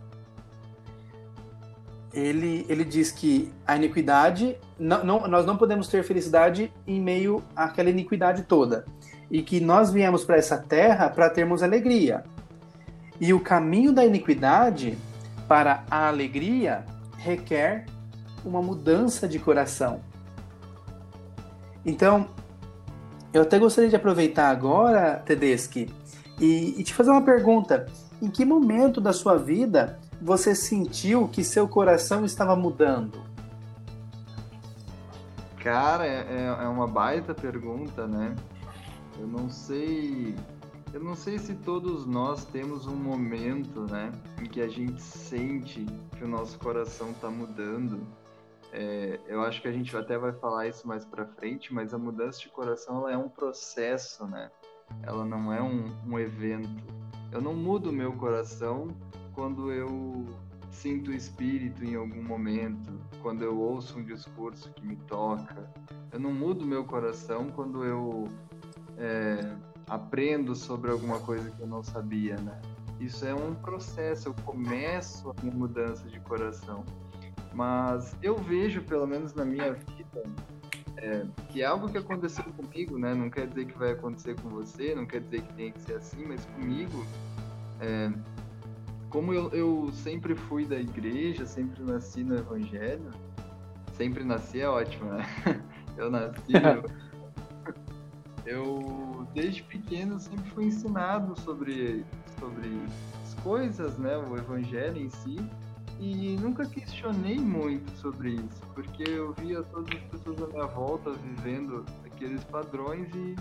Ele, 2.17 2.65
ele 2.67 2.83
diz 2.83 3.13
que 3.13 3.53
a 3.67 3.77
iniquidade, 3.77 4.57
não, 4.79 5.05
não, 5.05 5.29
nós 5.29 5.45
não 5.45 5.55
podemos 5.55 5.87
ter 5.87 6.03
felicidade 6.03 6.73
em 6.87 6.99
meio 6.99 7.45
àquela 7.55 7.91
iniquidade 7.91 8.45
toda. 8.45 8.87
E 9.31 9.43
que 9.43 9.61
nós 9.61 9.93
viemos 9.93 10.25
para 10.25 10.37
essa 10.37 10.57
terra 10.57 11.11
para 11.11 11.29
termos 11.29 11.63
alegria. 11.63 12.25
E 13.21 13.35
o 13.35 13.41
caminho 13.41 13.93
da 13.93 14.03
iniquidade 14.03 14.97
para 15.47 15.85
a 15.91 16.09
alegria 16.09 16.87
requer 17.19 17.85
uma 18.43 18.63
mudança 18.63 19.29
de 19.29 19.39
coração. 19.39 20.01
Então, 21.85 22.29
eu 23.31 23.43
até 23.43 23.59
gostaria 23.59 23.91
de 23.91 23.97
aproveitar 23.97 24.49
agora, 24.49 25.23
Tedeschi, 25.27 25.93
e, 26.41 26.81
e 26.81 26.83
te 26.83 26.95
fazer 26.95 27.11
uma 27.11 27.23
pergunta. 27.23 27.85
Em 28.23 28.31
que 28.31 28.43
momento 28.43 29.03
da 29.03 29.13
sua 29.13 29.37
vida 29.37 29.99
você 30.21 30.55
sentiu 30.55 31.29
que 31.29 31.45
seu 31.45 31.69
coração 31.69 32.25
estava 32.25 32.57
mudando? 32.57 33.23
Cara, 35.59 36.07
é, 36.07 36.47
é 36.63 36.69
uma 36.69 36.87
baita 36.87 37.35
pergunta, 37.35 38.07
né? 38.07 38.35
Eu 39.19 39.27
não 39.27 39.51
sei 39.51 40.35
eu 40.97 41.05
não 41.05 41.15
sei 41.15 41.39
se 41.39 41.55
todos 41.55 42.07
nós 42.07 42.47
temos 42.47 42.87
um 42.87 42.97
momento, 42.97 43.81
né, 43.83 44.11
em 44.41 44.47
que 44.47 44.63
a 44.63 44.69
gente 44.69 45.03
sente 45.03 45.85
que 46.17 46.25
o 46.25 46.29
nosso 46.29 46.59
coração 46.59 47.11
está 47.11 47.29
mudando. 47.29 48.01
É, 48.73 49.21
eu 49.27 49.43
acho 49.43 49.61
que 49.61 49.69
a 49.69 49.73
gente 49.73 49.95
até 49.95 50.17
vai 50.17 50.33
falar 50.33 50.69
isso 50.69 50.89
mais 50.89 51.05
para 51.05 51.27
frente, 51.27 51.75
mas 51.75 51.93
a 51.93 51.99
mudança 51.99 52.41
de 52.41 52.49
coração 52.49 53.01
ela 53.01 53.13
é 53.13 53.17
um 53.17 53.29
processo, 53.29 54.27
né? 54.27 54.51
Ela 55.03 55.25
não 55.25 55.53
é 55.53 55.61
um, 55.61 55.95
um 56.07 56.19
evento. 56.19 56.83
Eu 57.31 57.43
não 57.43 57.55
mudo 57.55 57.93
meu 57.93 58.13
coração 58.15 58.89
quando 59.37 59.71
eu 59.71 60.27
sinto 60.71 61.11
o 61.11 61.15
espírito 61.15 61.85
em 61.85 61.95
algum 61.95 62.23
momento, 62.23 62.99
quando 63.21 63.45
eu 63.45 63.61
ouço 63.61 63.99
um 63.99 64.03
discurso 64.03 64.73
que 64.73 64.85
me 64.85 64.97
toca. 64.97 65.71
Eu 66.11 66.19
não 66.19 66.33
mudo 66.33 66.65
meu 66.65 66.85
coração 66.85 67.49
quando 67.55 67.85
eu 67.85 68.27
é, 68.97 69.55
aprendo 69.87 70.57
sobre 70.57 70.91
alguma 70.91 71.21
coisa 71.21 71.51
que 71.51 71.61
eu 71.61 71.67
não 71.67 71.83
sabia, 71.83 72.37
né? 72.37 72.59
Isso 72.99 73.27
é 73.27 73.35
um 73.35 73.55
processo, 73.55 74.29
eu 74.29 74.35
começo 74.43 75.31
a 75.31 75.35
minha 75.43 75.55
mudança 75.55 76.09
de 76.09 76.19
coração. 76.21 76.83
Mas 77.53 78.17
eu 78.23 78.37
vejo, 78.37 78.83
pelo 78.83 79.07
menos 79.07 79.35
na 79.35 79.45
minha 79.45 79.75
vida, 79.75 80.23
é, 80.97 81.27
que 81.51 81.61
é 81.61 81.67
algo 81.67 81.91
que 81.91 81.99
aconteceu 81.99 82.45
comigo, 82.55 82.99
né? 82.99 83.15
Não 83.15 83.29
quer 83.29 83.47
dizer 83.47 83.67
que 83.67 83.77
vai 83.77 83.93
acontecer 83.93 84.35
com 84.41 84.49
você, 84.49 84.95
não 84.95 85.05
quer 85.05 85.21
dizer 85.21 85.43
que 85.43 85.53
tem 85.53 85.73
que 85.73 85.81
ser 85.83 85.95
assim, 85.95 86.25
mas 86.27 86.43
comigo, 86.47 87.05
é, 87.81 88.11
como 89.17 89.33
eu, 89.33 89.49
eu 89.49 89.91
sempre 89.95 90.35
fui 90.35 90.67
da 90.67 90.79
igreja, 90.79 91.47
sempre 91.47 91.83
nasci 91.83 92.23
no 92.23 92.37
evangelho, 92.37 93.11
sempre 93.95 94.23
nasci 94.23 94.61
é 94.61 94.69
ótimo, 94.69 95.11
né? 95.11 95.25
Eu 95.97 96.11
nasci. 96.11 96.53
eu, 96.53 96.85
eu, 98.45 99.27
desde 99.33 99.63
pequeno 99.63 100.21
sempre 100.21 100.51
fui 100.51 100.67
ensinado 100.67 101.35
sobre, 101.41 102.05
sobre 102.39 102.69
as 103.23 103.33
coisas, 103.43 103.97
né? 103.97 104.19
O 104.19 104.37
evangelho 104.37 104.99
em 104.99 105.09
si. 105.09 105.39
E 105.99 106.37
nunca 106.37 106.67
questionei 106.67 107.39
muito 107.39 107.91
sobre 107.97 108.33
isso, 108.33 108.61
porque 108.75 109.05
eu 109.05 109.33
via 109.33 109.63
todas 109.63 109.97
as 109.97 110.05
pessoas 110.11 110.43
à 110.43 110.47
minha 110.49 110.67
volta 110.67 111.13
vivendo 111.13 111.87
aqueles 112.05 112.45
padrões 112.45 113.09
e 113.15 113.35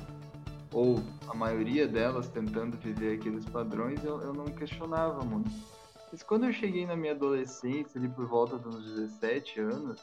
ou 0.76 1.02
a 1.30 1.34
maioria 1.34 1.88
delas 1.88 2.28
tentando 2.28 2.76
viver 2.76 3.18
aqueles 3.18 3.46
padrões, 3.46 4.04
eu, 4.04 4.22
eu 4.22 4.34
não 4.34 4.44
questionava 4.44 5.24
muito. 5.24 5.50
Mas 6.12 6.22
quando 6.22 6.46
eu 6.46 6.52
cheguei 6.52 6.86
na 6.86 6.98
minha 6.98 7.14
adolescência, 7.14 7.98
ali 7.98 8.10
por 8.10 8.28
volta 8.28 8.58
dos 8.58 8.84
17 8.84 9.62
anos, 9.62 10.02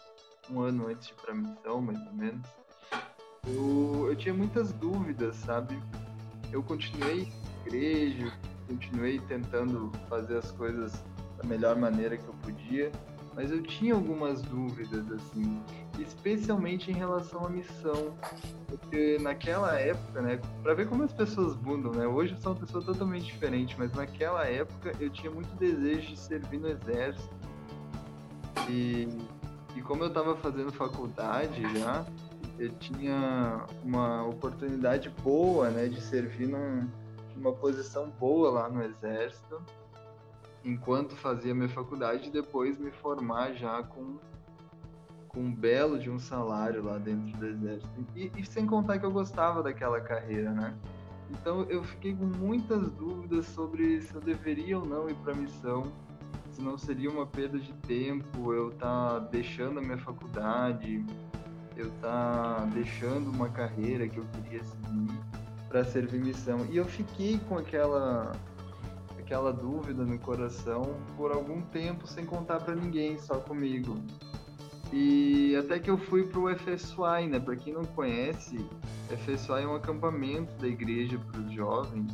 um 0.50 0.62
ano 0.62 0.88
antes 0.88 1.09
de 1.09 1.12
ir 1.12 1.17
pra 1.17 1.35
missão, 1.35 1.83
mais 1.83 2.00
ou 2.07 2.12
menos, 2.14 2.49
eu, 3.47 4.07
eu 4.09 4.17
tinha 4.17 4.33
muitas 4.33 4.73
dúvidas, 4.73 5.37
sabe? 5.37 5.79
Eu 6.50 6.62
continuei 6.62 7.26
na 7.26 7.67
igreja, 7.67 8.33
continuei 8.67 9.21
tentando 9.21 9.93
fazer 10.09 10.38
as 10.38 10.50
coisas 10.52 11.05
da 11.37 11.47
melhor 11.47 11.76
maneira 11.76 12.17
que 12.17 12.26
eu 12.26 12.35
podia, 12.43 12.91
mas 13.35 13.51
eu 13.51 13.62
tinha 13.62 13.95
algumas 13.95 14.43
dúvidas, 14.43 15.11
assim, 15.11 15.61
especialmente 15.99 16.91
em 16.91 16.95
relação 16.95 17.47
à 17.47 17.49
missão, 17.49 18.15
porque 18.67 19.19
naquela 19.21 19.79
época, 19.79 20.21
né, 20.21 20.41
para 20.62 20.75
ver 20.75 20.89
como 20.89 21.03
as 21.03 21.12
pessoas 21.12 21.57
mudam, 21.57 21.93
né, 21.93 22.07
hoje 22.07 22.35
eu 22.35 22.41
sou 22.41 22.53
uma 22.53 22.61
pessoa 22.61 22.85
totalmente 22.85 23.25
diferente, 23.25 23.75
mas 23.79 23.93
naquela 23.93 24.45
época 24.47 24.93
eu 25.01 25.11
tinha 25.11 25.31
muito 25.31 25.55
desejo 25.57 26.09
de 26.09 26.19
servir 26.19 26.59
no 26.59 26.69
exército, 26.69 27.35
e, 28.69 29.09
e 29.75 29.83
como 29.83 30.05
eu 30.05 30.09
estava 30.09 30.37
fazendo 30.37 30.71
faculdade 30.73 31.62
já, 31.79 32.05
eu 32.59 32.71
tinha 32.75 33.65
uma 33.83 34.25
oportunidade 34.27 35.09
boa, 35.23 35.71
né, 35.71 35.89
de 35.89 36.01
servir 36.01 36.47
num, 36.47 36.89
numa 37.35 37.53
posição 37.53 38.11
boa 38.11 38.51
lá 38.51 38.69
no 38.69 38.83
exército, 38.83 39.61
enquanto 40.64 41.16
fazia 41.16 41.54
minha 41.54 41.69
faculdade 41.69 42.28
e 42.28 42.33
depois 42.33 42.78
me 42.78 42.90
formar 42.90 43.52
já 43.54 43.83
com, 43.83 44.16
com 45.28 45.40
um 45.40 45.54
belo 45.54 45.99
de 45.99 46.11
um 46.11 46.19
salário 46.19 46.83
lá 46.83 46.99
dentro 46.99 47.37
do 47.37 47.47
exército. 47.47 48.07
E, 48.14 48.31
e 48.37 48.45
sem 48.45 48.66
contar 48.66 48.99
que 48.99 49.07
eu 49.07 49.11
gostava 49.11 49.62
daquela 49.62 50.00
carreira, 50.00 50.50
né? 50.52 50.75
Então 51.31 51.62
eu 51.62 51.83
fiquei 51.83 52.14
com 52.14 52.26
muitas 52.26 52.90
dúvidas 52.92 53.47
sobre 53.47 54.02
se 54.02 54.14
eu 54.14 54.21
deveria 54.21 54.78
ou 54.78 54.85
não 54.85 55.09
ir 55.09 55.14
para 55.16 55.33
a 55.33 55.37
missão, 55.37 55.90
se 56.50 56.61
não 56.61 56.76
seria 56.76 57.11
uma 57.11 57.26
perda 57.26 57.59
de 57.59 57.73
tempo 57.73 58.52
eu 58.52 58.69
estar 58.69 59.14
tá 59.14 59.19
deixando 59.19 59.78
a 59.78 59.83
minha 59.83 59.99
faculdade, 59.99 61.04
eu 61.76 61.88
estar 61.88 62.56
tá 62.56 62.65
deixando 62.67 63.30
uma 63.30 63.49
carreira 63.49 64.06
que 64.06 64.19
eu 64.19 64.25
queria 64.32 64.63
seguir 64.63 65.08
para 65.69 65.84
servir 65.84 66.21
missão. 66.21 66.67
E 66.71 66.76
eu 66.76 66.84
fiquei 66.84 67.39
com 67.49 67.56
aquela 67.56 68.32
aquela 69.23 69.52
dúvida 69.52 70.04
no 70.04 70.19
coração 70.19 70.97
por 71.17 71.32
algum 71.32 71.63
tempo 71.63 72.06
sem 72.06 72.26
contar 72.26 72.61
para 72.61 72.75
ninguém, 72.75 73.19
só 73.19 73.37
comigo. 73.37 73.97
E 74.93 75.56
até 75.56 75.78
que 75.78 75.91
eu 75.91 75.97
fui 75.97 76.25
pro 76.25 76.54
FSY, 76.54 77.28
né? 77.30 77.41
Para 77.41 77.56
quem 77.56 77.73
não 77.73 77.85
conhece, 77.85 78.58
FSY 79.08 79.63
é 79.63 79.67
um 79.67 79.75
acampamento 79.75 80.52
da 80.61 80.69
igreja 80.69 81.19
para 81.19 81.41
os 81.41 81.52
jovens 81.52 82.13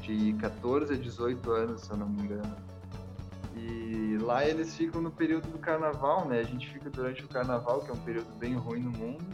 de 0.00 0.32
14 0.34 0.94
a 0.94 0.96
18 0.96 1.50
anos, 1.52 1.82
se 1.82 1.90
eu 1.90 1.96
não 1.96 2.08
me 2.08 2.22
engano. 2.22 2.56
E 3.54 4.18
lá 4.20 4.44
eles 4.44 4.74
ficam 4.74 5.00
no 5.00 5.12
período 5.12 5.46
do 5.48 5.58
carnaval, 5.58 6.26
né? 6.26 6.40
A 6.40 6.44
gente 6.44 6.68
fica 6.72 6.90
durante 6.90 7.24
o 7.24 7.28
carnaval, 7.28 7.82
que 7.82 7.90
é 7.90 7.94
um 7.94 8.00
período 8.00 8.36
bem 8.36 8.54
ruim 8.54 8.80
no 8.80 8.90
mundo. 8.90 9.24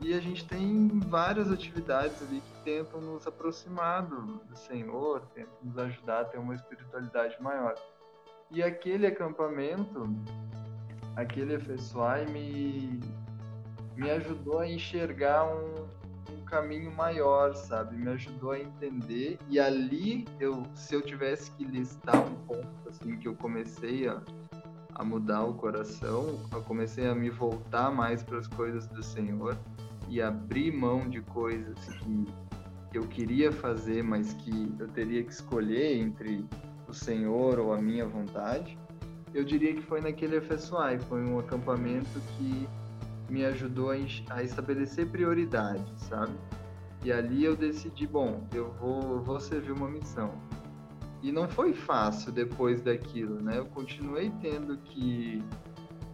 E 0.00 0.14
a 0.14 0.20
gente 0.20 0.44
tem 0.46 0.88
várias 1.06 1.52
atividades 1.52 2.20
ali 2.22 2.40
que 2.40 2.59
tentam 2.64 3.00
nos 3.00 3.26
aproximar 3.26 4.06
do, 4.06 4.40
Senhor, 4.54 5.20
tentam 5.34 5.54
nos 5.62 5.78
ajudar 5.78 6.20
a 6.20 6.24
ter 6.24 6.38
uma 6.38 6.54
espiritualidade 6.54 7.40
maior. 7.42 7.74
E 8.50 8.62
aquele 8.62 9.06
acampamento, 9.06 10.08
aquele 11.16 11.58
FSY 11.58 12.30
me, 12.32 13.00
me 13.96 14.10
ajudou 14.10 14.58
a 14.58 14.68
enxergar 14.68 15.46
um, 15.46 15.88
um 16.34 16.44
caminho 16.44 16.90
maior, 16.90 17.54
sabe? 17.54 17.96
Me 17.96 18.10
ajudou 18.10 18.52
a 18.52 18.58
entender. 18.58 19.38
E 19.48 19.60
ali, 19.60 20.26
eu, 20.38 20.64
se 20.74 20.94
eu 20.94 21.02
tivesse 21.02 21.50
que 21.52 21.64
listar 21.64 22.16
um 22.16 22.34
ponto 22.46 22.88
assim 22.88 23.16
que 23.16 23.28
eu 23.28 23.34
comecei 23.36 24.08
a, 24.08 24.20
a 24.94 25.04
mudar 25.04 25.44
o 25.44 25.54
coração, 25.54 26.40
eu 26.52 26.62
comecei 26.62 27.06
a 27.06 27.14
me 27.14 27.30
voltar 27.30 27.90
mais 27.90 28.22
para 28.22 28.38
as 28.38 28.48
coisas 28.48 28.86
do 28.88 29.02
Senhor 29.02 29.56
e 30.08 30.20
abrir 30.20 30.72
mão 30.72 31.08
de 31.08 31.22
coisas 31.22 31.78
que 32.00 32.26
eu 32.92 33.06
queria 33.06 33.52
fazer, 33.52 34.02
mas 34.02 34.32
que 34.34 34.74
eu 34.78 34.88
teria 34.88 35.22
que 35.22 35.32
escolher 35.32 35.98
entre 35.98 36.44
o 36.88 36.92
Senhor 36.92 37.58
ou 37.58 37.72
a 37.72 37.80
minha 37.80 38.06
vontade, 38.06 38.76
eu 39.32 39.44
diria 39.44 39.74
que 39.74 39.82
foi 39.82 40.00
naquele 40.00 40.40
FSY, 40.40 40.98
foi 41.08 41.24
um 41.24 41.38
acampamento 41.38 42.20
que 42.36 42.68
me 43.28 43.44
ajudou 43.44 43.92
a, 43.92 43.94
a 44.30 44.42
estabelecer 44.42 45.06
prioridades, 45.06 46.02
sabe? 46.02 46.32
E 47.04 47.12
ali 47.12 47.44
eu 47.44 47.56
decidi, 47.56 48.06
bom, 48.06 48.46
eu 48.52 48.72
vou, 48.72 49.00
eu 49.14 49.20
vou 49.20 49.40
servir 49.40 49.72
uma 49.72 49.88
missão. 49.88 50.34
E 51.22 51.30
não 51.30 51.48
foi 51.48 51.72
fácil 51.72 52.32
depois 52.32 52.82
daquilo, 52.82 53.40
né? 53.40 53.58
Eu 53.58 53.66
continuei 53.66 54.32
tendo 54.40 54.76
que, 54.78 55.42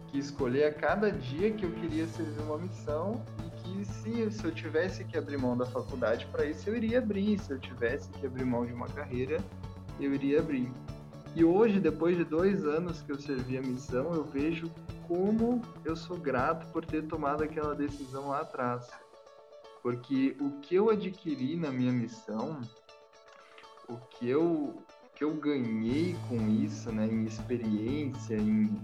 que 0.07 0.19
escolher 0.19 0.65
a 0.65 0.73
cada 0.73 1.11
dia 1.11 1.51
que 1.51 1.65
eu 1.65 1.71
queria 1.71 2.05
servir 2.07 2.41
uma 2.41 2.57
missão 2.57 3.23
que 3.67 3.85
se, 3.85 4.31
se 4.31 4.45
eu 4.45 4.51
tivesse 4.51 5.03
que 5.03 5.17
abrir 5.17 5.37
mão 5.37 5.57
da 5.57 5.65
faculdade 5.65 6.25
para 6.31 6.45
isso, 6.45 6.69
eu 6.69 6.75
iria 6.75 6.99
abrir. 6.99 7.39
Se 7.39 7.51
eu 7.51 7.59
tivesse 7.59 8.09
que 8.11 8.25
abrir 8.25 8.45
mão 8.45 8.65
de 8.65 8.73
uma 8.73 8.87
carreira, 8.87 9.43
eu 9.99 10.13
iria 10.13 10.39
abrir. 10.39 10.71
E 11.35 11.43
hoje, 11.43 11.79
depois 11.79 12.17
de 12.17 12.23
dois 12.23 12.65
anos 12.65 13.01
que 13.01 13.11
eu 13.11 13.19
servi 13.19 13.57
a 13.57 13.61
missão, 13.61 14.13
eu 14.13 14.23
vejo 14.23 14.71
como 15.07 15.61
eu 15.85 15.95
sou 15.95 16.17
grato 16.17 16.65
por 16.71 16.85
ter 16.85 17.03
tomado 17.03 17.43
aquela 17.43 17.75
decisão 17.75 18.29
lá 18.29 18.41
atrás. 18.41 18.89
Porque 19.81 20.35
o 20.39 20.59
que 20.61 20.75
eu 20.75 20.89
adquiri 20.89 21.55
na 21.55 21.71
minha 21.71 21.91
missão, 21.91 22.59
o 23.87 23.97
que 23.97 24.27
eu, 24.27 24.81
que 25.15 25.23
eu 25.23 25.33
ganhei 25.35 26.15
com 26.27 26.49
isso, 26.49 26.91
né, 26.91 27.05
em 27.05 27.25
experiência, 27.25 28.35
em 28.35 28.81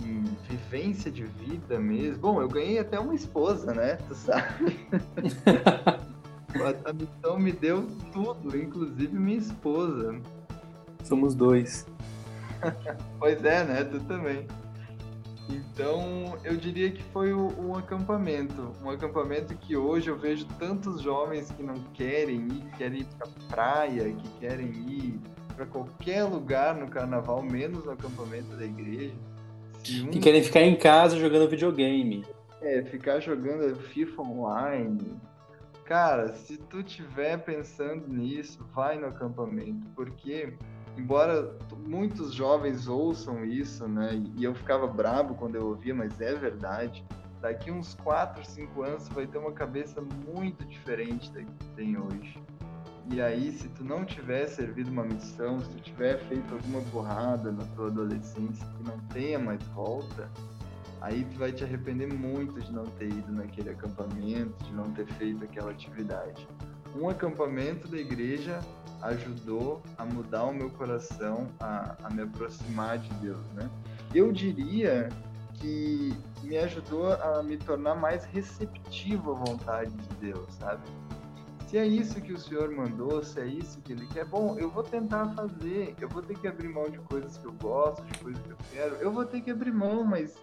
em 0.00 0.24
vivência 0.48 1.10
de 1.10 1.24
vida 1.24 1.78
mesmo. 1.78 2.18
Bom, 2.18 2.40
eu 2.40 2.48
ganhei 2.48 2.78
até 2.78 2.98
uma 2.98 3.14
esposa, 3.14 3.72
né? 3.74 3.96
Tu 4.08 4.14
sabe? 4.14 4.88
a 6.84 6.92
missão 6.92 7.38
me 7.38 7.52
deu 7.52 7.86
tudo, 8.12 8.56
inclusive 8.56 9.16
minha 9.18 9.38
esposa. 9.38 10.20
Somos 11.04 11.34
dois. 11.34 11.86
pois 13.18 13.44
é, 13.44 13.64
né? 13.64 13.84
Tu 13.84 14.00
também. 14.00 14.46
Então, 15.48 16.36
eu 16.44 16.56
diria 16.56 16.90
que 16.90 17.02
foi 17.04 17.32
um 17.32 17.74
acampamento. 17.74 18.72
Um 18.82 18.90
acampamento 18.90 19.56
que 19.56 19.76
hoje 19.76 20.10
eu 20.10 20.18
vejo 20.18 20.44
tantos 20.58 21.00
jovens 21.00 21.50
que 21.50 21.62
não 21.62 21.76
querem 21.94 22.46
ir, 22.48 22.64
querem 22.76 23.00
ir 23.00 23.06
pra 23.16 23.26
praia, 23.48 24.12
que 24.12 24.28
querem 24.40 24.66
ir 24.66 25.20
para 25.56 25.64
qualquer 25.66 26.24
lugar 26.24 26.74
no 26.74 26.88
carnaval, 26.88 27.42
menos 27.42 27.84
no 27.84 27.92
acampamento 27.92 28.56
da 28.56 28.64
igreja. 28.64 29.14
Que 30.10 30.18
querem 30.18 30.42
ficar 30.42 30.62
em 30.62 30.76
casa 30.76 31.16
jogando 31.18 31.48
videogame. 31.48 32.24
É, 32.60 32.82
ficar 32.82 33.20
jogando 33.20 33.74
FIFA 33.76 34.22
online. 34.22 35.16
Cara, 35.84 36.34
se 36.34 36.58
tu 36.58 36.82
tiver 36.82 37.38
pensando 37.38 38.06
nisso, 38.08 38.58
vai 38.74 38.98
no 38.98 39.06
acampamento, 39.06 39.86
porque 39.96 40.52
embora 40.98 41.56
muitos 41.86 42.34
jovens 42.34 42.88
ouçam 42.88 43.44
isso, 43.44 43.88
né, 43.88 44.22
e 44.36 44.44
eu 44.44 44.54
ficava 44.54 44.86
brabo 44.86 45.34
quando 45.34 45.54
eu 45.54 45.68
ouvia, 45.68 45.94
mas 45.94 46.20
é 46.20 46.34
verdade. 46.34 47.04
Daqui 47.40 47.70
uns 47.70 47.94
4, 47.94 48.44
5 48.44 48.82
anos 48.82 49.04
você 49.04 49.14
vai 49.14 49.26
ter 49.26 49.38
uma 49.38 49.52
cabeça 49.52 50.02
muito 50.26 50.64
diferente 50.64 51.30
da 51.30 51.42
que 51.42 51.64
tem 51.76 51.96
hoje. 51.96 52.38
E 53.10 53.22
aí, 53.22 53.52
se 53.52 53.68
tu 53.70 53.82
não 53.82 54.04
tiver 54.04 54.46
servido 54.48 54.90
uma 54.90 55.02
missão, 55.02 55.58
se 55.60 55.68
tu 55.70 55.80
tiver 55.80 56.18
feito 56.28 56.52
alguma 56.52 56.80
burrada 56.92 57.50
na 57.50 57.64
tua 57.74 57.86
adolescência 57.86 58.66
que 58.76 58.82
não 58.82 58.98
tenha 59.08 59.38
mais 59.38 59.62
volta, 59.68 60.28
aí 61.00 61.24
tu 61.24 61.38
vai 61.38 61.50
te 61.50 61.64
arrepender 61.64 62.12
muito 62.12 62.60
de 62.60 62.70
não 62.70 62.84
ter 62.84 63.08
ido 63.08 63.32
naquele 63.32 63.70
acampamento, 63.70 64.62
de 64.62 64.72
não 64.72 64.92
ter 64.92 65.06
feito 65.14 65.42
aquela 65.42 65.70
atividade. 65.70 66.46
Um 66.94 67.08
acampamento 67.08 67.88
da 67.88 67.96
igreja 67.96 68.60
ajudou 69.00 69.82
a 69.96 70.04
mudar 70.04 70.44
o 70.44 70.52
meu 70.52 70.68
coração, 70.70 71.48
a, 71.60 71.96
a 72.02 72.10
me 72.10 72.22
aproximar 72.22 72.98
de 72.98 73.08
Deus, 73.14 73.46
né? 73.54 73.70
Eu 74.14 74.32
diria 74.32 75.08
que 75.54 76.14
me 76.42 76.58
ajudou 76.58 77.12
a 77.12 77.42
me 77.42 77.56
tornar 77.56 77.94
mais 77.94 78.24
receptivo 78.26 79.32
à 79.32 79.34
vontade 79.34 79.90
de 79.90 80.14
Deus, 80.16 80.46
sabe? 80.54 80.82
Se 81.68 81.76
é 81.76 81.86
isso 81.86 82.18
que 82.22 82.32
o 82.32 82.38
Senhor 82.38 82.70
mandou, 82.70 83.22
se 83.22 83.38
é 83.38 83.46
isso 83.46 83.82
que 83.82 83.92
Ele 83.92 84.06
quer, 84.06 84.24
bom, 84.24 84.58
eu 84.58 84.70
vou 84.70 84.82
tentar 84.82 85.26
fazer. 85.34 85.94
Eu 86.00 86.08
vou 86.08 86.22
ter 86.22 86.34
que 86.38 86.48
abrir 86.48 86.66
mão 86.66 86.88
de 86.88 86.98
coisas 87.00 87.36
que 87.36 87.44
eu 87.44 87.52
gosto, 87.52 88.02
de 88.06 88.18
coisas 88.20 88.40
que 88.40 88.50
eu 88.52 88.56
quero. 88.72 88.94
Eu 88.94 89.12
vou 89.12 89.26
ter 89.26 89.42
que 89.42 89.50
abrir 89.50 89.70
mão, 89.70 90.02
mas 90.02 90.34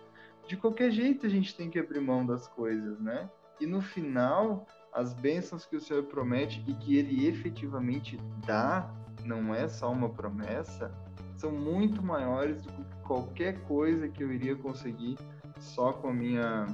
de 0.47 0.55
qualquer 0.55 0.91
jeito 0.91 1.25
a 1.25 1.29
gente 1.29 1.55
tem 1.55 1.67
que 1.67 1.79
abrir 1.79 1.99
mão 1.99 2.23
das 2.23 2.47
coisas, 2.47 2.99
né? 2.99 3.27
E 3.59 3.65
no 3.65 3.81
final, 3.81 4.67
as 4.93 5.15
bênçãos 5.15 5.65
que 5.65 5.75
o 5.75 5.81
Senhor 5.81 6.03
promete 6.03 6.63
e 6.67 6.75
que 6.75 6.95
Ele 6.95 7.25
efetivamente 7.25 8.19
dá, 8.45 8.88
não 9.23 9.51
é 9.51 9.67
só 9.67 9.91
uma 9.91 10.09
promessa, 10.09 10.91
são 11.35 11.51
muito 11.51 12.03
maiores 12.03 12.61
do 12.61 12.71
que 12.71 12.85
qualquer 13.03 13.63
coisa 13.63 14.07
que 14.07 14.23
eu 14.23 14.31
iria 14.31 14.55
conseguir 14.55 15.17
só 15.59 15.91
com 15.91 16.09
a 16.09 16.13
minha 16.13 16.67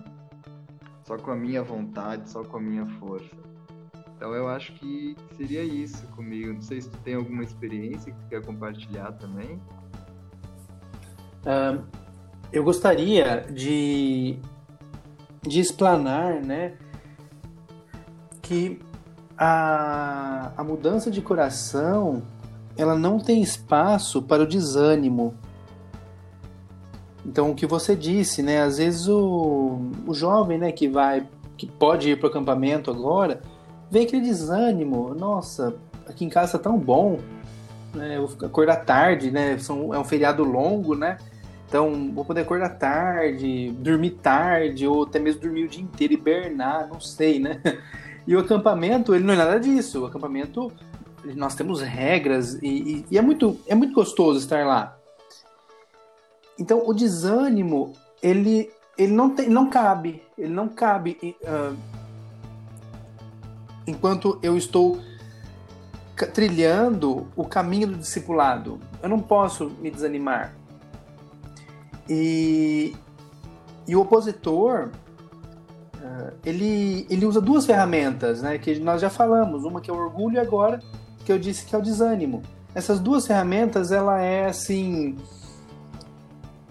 só 1.05 1.15
com 1.17 1.31
a 1.31 1.35
minha 1.37 1.63
vontade, 1.63 2.29
só 2.29 2.43
com 2.43 2.57
a 2.57 2.61
minha 2.61 2.85
força. 2.85 3.50
Então 4.21 4.35
eu 4.35 4.47
acho 4.47 4.73
que 4.73 5.17
seria 5.35 5.63
isso 5.63 6.05
comigo. 6.09 6.53
Não 6.53 6.61
sei 6.61 6.79
se 6.79 6.87
tu 6.87 6.97
tem 6.99 7.15
alguma 7.15 7.41
experiência 7.41 8.11
que 8.11 8.19
tu 8.19 8.27
quer 8.29 8.45
compartilhar 8.45 9.13
também. 9.13 9.59
Uh, 11.41 11.83
eu 12.53 12.63
gostaria 12.63 13.47
de, 13.51 14.37
de 15.41 15.59
explanar, 15.59 16.35
né, 16.35 16.77
que 18.43 18.79
a, 19.35 20.51
a 20.55 20.63
mudança 20.63 21.09
de 21.09 21.19
coração 21.19 22.21
ela 22.77 22.95
não 22.95 23.17
tem 23.17 23.41
espaço 23.41 24.21
para 24.21 24.43
o 24.43 24.45
desânimo. 24.45 25.33
Então, 27.25 27.49
o 27.49 27.55
que 27.55 27.65
você 27.65 27.95
disse, 27.95 28.43
né? 28.43 28.61
Às 28.61 28.77
vezes 28.77 29.07
o, 29.07 29.79
o 30.05 30.13
jovem, 30.13 30.59
né, 30.59 30.71
que 30.71 30.87
vai, 30.87 31.27
que 31.57 31.65
pode 31.65 32.11
ir 32.11 32.19
para 32.19 32.27
o 32.27 32.29
acampamento 32.29 32.91
agora, 32.91 33.41
vem 33.91 34.05
aquele 34.05 34.23
desânimo. 34.23 35.13
Nossa, 35.13 35.75
aqui 36.07 36.23
em 36.23 36.29
casa 36.29 36.53
tá 36.53 36.69
tão 36.69 36.77
bom, 36.77 37.19
né? 37.93 38.17
Eu 38.17 38.25
vou 38.25 38.47
acordar 38.47 38.77
tarde, 38.77 39.29
né? 39.29 39.59
São, 39.59 39.93
é 39.93 39.99
um 39.99 40.03
feriado 40.05 40.43
longo, 40.43 40.95
né? 40.95 41.17
Então, 41.67 42.11
vou 42.13 42.25
poder 42.25 42.41
acordar 42.41 42.69
tarde, 42.77 43.71
dormir 43.79 44.11
tarde, 44.21 44.87
ou 44.87 45.03
até 45.03 45.19
mesmo 45.19 45.41
dormir 45.41 45.65
o 45.65 45.67
dia 45.69 45.83
inteiro, 45.83 46.13
hibernar, 46.13 46.87
não 46.87 46.99
sei, 46.99 47.39
né? 47.39 47.61
E 48.27 48.35
o 48.35 48.39
acampamento, 48.39 49.15
ele 49.15 49.23
não 49.23 49.33
é 49.33 49.37
nada 49.37 49.59
disso. 49.59 50.03
O 50.03 50.05
acampamento, 50.05 50.71
nós 51.35 51.55
temos 51.55 51.81
regras 51.81 52.53
e, 52.61 52.67
e, 52.67 53.05
e 53.09 53.17
é, 53.17 53.21
muito, 53.21 53.59
é 53.67 53.73
muito 53.73 53.95
gostoso 53.95 54.37
estar 54.37 54.63
lá. 54.63 54.95
Então, 56.57 56.87
o 56.87 56.93
desânimo, 56.93 57.93
ele, 58.21 58.71
ele 58.95 59.11
não, 59.11 59.31
tem, 59.31 59.49
não 59.49 59.71
cabe. 59.71 60.21
Ele 60.37 60.53
não 60.53 60.67
cabe 60.67 61.35
uh, 61.41 61.75
enquanto 63.91 64.39
eu 64.41 64.57
estou 64.57 64.99
trilhando 66.33 67.27
o 67.35 67.43
caminho 67.43 67.87
do 67.87 67.97
discipulado. 67.97 68.79
Eu 69.01 69.09
não 69.09 69.19
posso 69.19 69.69
me 69.81 69.91
desanimar. 69.91 70.53
E, 72.09 72.95
e 73.87 73.95
o 73.95 74.01
opositor, 74.01 74.89
uh, 75.95 76.33
ele, 76.45 77.05
ele 77.09 77.25
usa 77.25 77.41
duas 77.41 77.65
ferramentas, 77.65 78.41
né? 78.41 78.57
Que 78.57 78.79
nós 78.79 79.01
já 79.01 79.09
falamos. 79.09 79.63
Uma 79.63 79.81
que 79.81 79.89
é 79.89 79.93
o 79.93 79.97
orgulho 79.97 80.35
e 80.35 80.39
agora 80.39 80.79
que 81.25 81.31
eu 81.31 81.37
disse 81.37 81.65
que 81.65 81.75
é 81.75 81.77
o 81.77 81.81
desânimo. 81.81 82.41
Essas 82.73 82.99
duas 82.99 83.27
ferramentas, 83.27 83.91
ela 83.91 84.21
é 84.21 84.45
assim 84.45 85.17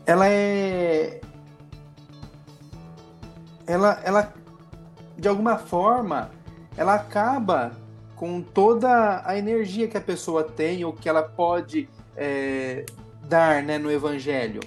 ela 0.06 0.26
é 0.26 1.20
ela 3.66 4.00
ela 4.02 4.34
de 5.16 5.28
alguma 5.28 5.58
forma 5.58 6.30
ela 6.76 6.94
acaba 6.94 7.72
com 8.16 8.42
toda 8.42 9.22
a 9.24 9.36
energia 9.36 9.88
que 9.88 9.96
a 9.96 10.00
pessoa 10.00 10.44
tem 10.44 10.84
ou 10.84 10.92
que 10.92 11.08
ela 11.08 11.22
pode 11.22 11.88
é, 12.16 12.84
dar 13.26 13.62
né, 13.62 13.78
no 13.78 13.90
evangelho. 13.90 14.60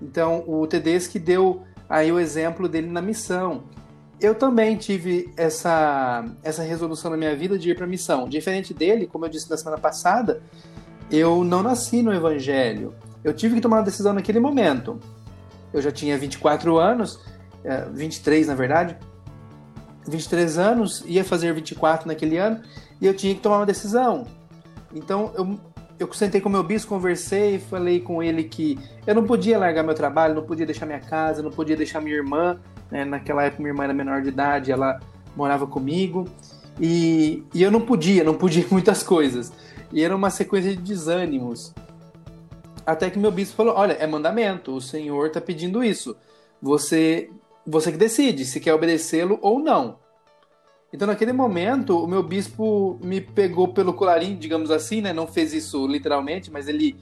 Então 0.00 0.42
o 0.46 0.66
Tedeschi 0.66 1.18
deu 1.18 1.62
aí 1.88 2.10
o 2.10 2.18
exemplo 2.18 2.68
dele 2.68 2.88
na 2.88 3.00
missão. 3.00 3.64
Eu 4.20 4.34
também 4.34 4.76
tive 4.76 5.32
essa, 5.36 6.24
essa 6.42 6.62
resolução 6.62 7.10
na 7.10 7.16
minha 7.16 7.36
vida 7.36 7.56
de 7.56 7.70
ir 7.70 7.76
para 7.76 7.84
a 7.84 7.88
missão. 7.88 8.28
Diferente 8.28 8.74
dele, 8.74 9.06
como 9.06 9.24
eu 9.24 9.28
disse 9.28 9.48
na 9.48 9.56
semana 9.56 9.78
passada, 9.78 10.42
eu 11.10 11.44
não 11.44 11.62
nasci 11.62 12.02
no 12.02 12.12
evangelho. 12.12 12.94
Eu 13.22 13.32
tive 13.32 13.54
que 13.54 13.60
tomar 13.60 13.76
uma 13.76 13.84
decisão 13.84 14.12
naquele 14.12 14.40
momento. 14.40 14.98
Eu 15.72 15.80
já 15.80 15.92
tinha 15.92 16.18
24 16.18 16.78
anos, 16.78 17.20
23 17.92 18.46
é, 18.46 18.50
na 18.50 18.56
verdade, 18.56 18.96
23 20.08 20.58
anos, 20.58 21.04
ia 21.06 21.24
fazer 21.24 21.52
24 21.52 22.06
naquele 22.06 22.36
ano, 22.36 22.62
e 23.00 23.06
eu 23.06 23.14
tinha 23.14 23.34
que 23.34 23.40
tomar 23.40 23.58
uma 23.58 23.66
decisão. 23.66 24.26
Então 24.94 25.32
eu, 25.34 25.58
eu 25.98 26.12
sentei 26.12 26.40
com 26.40 26.48
meu 26.48 26.62
bispo, 26.62 26.88
conversei, 26.88 27.58
falei 27.58 28.00
com 28.00 28.22
ele 28.22 28.44
que 28.44 28.78
eu 29.06 29.14
não 29.14 29.24
podia 29.24 29.58
largar 29.58 29.82
meu 29.82 29.94
trabalho, 29.94 30.34
não 30.34 30.44
podia 30.44 30.64
deixar 30.64 30.86
minha 30.86 31.00
casa, 31.00 31.42
não 31.42 31.50
podia 31.50 31.76
deixar 31.76 32.00
minha 32.00 32.16
irmã. 32.16 32.58
Né? 32.90 33.04
Naquela 33.04 33.44
época 33.44 33.62
minha 33.62 33.72
irmã 33.72 33.84
era 33.84 33.94
menor 33.94 34.22
de 34.22 34.28
idade, 34.28 34.72
ela 34.72 35.00
morava 35.36 35.66
comigo. 35.66 36.26
E, 36.80 37.42
e 37.52 37.62
eu 37.62 37.70
não 37.70 37.80
podia, 37.80 38.22
não 38.22 38.34
podia 38.34 38.64
muitas 38.70 39.02
coisas. 39.02 39.52
E 39.92 40.02
era 40.02 40.14
uma 40.14 40.30
sequência 40.30 40.70
de 40.70 40.82
desânimos. 40.82 41.74
Até 42.86 43.10
que 43.10 43.18
meu 43.18 43.30
bispo 43.30 43.56
falou: 43.56 43.74
Olha, 43.74 43.92
é 43.94 44.06
mandamento, 44.06 44.74
o 44.74 44.80
Senhor 44.80 45.26
está 45.26 45.40
pedindo 45.40 45.82
isso. 45.82 46.16
Você, 46.60 47.30
você 47.68 47.92
que 47.92 47.98
decide 47.98 48.44
se 48.44 48.60
quer 48.60 48.74
obedecê-lo 48.74 49.38
ou 49.42 49.58
não. 49.58 49.98
Então, 50.92 51.06
naquele 51.06 51.32
momento, 51.32 52.02
o 52.02 52.06
meu 52.06 52.22
bispo 52.22 52.98
me 53.02 53.20
pegou 53.20 53.68
pelo 53.68 53.92
colarinho, 53.92 54.38
digamos 54.38 54.70
assim, 54.70 55.02
né? 55.02 55.12
Não 55.12 55.26
fez 55.26 55.52
isso 55.52 55.86
literalmente, 55.86 56.50
mas 56.50 56.66
ele, 56.66 56.98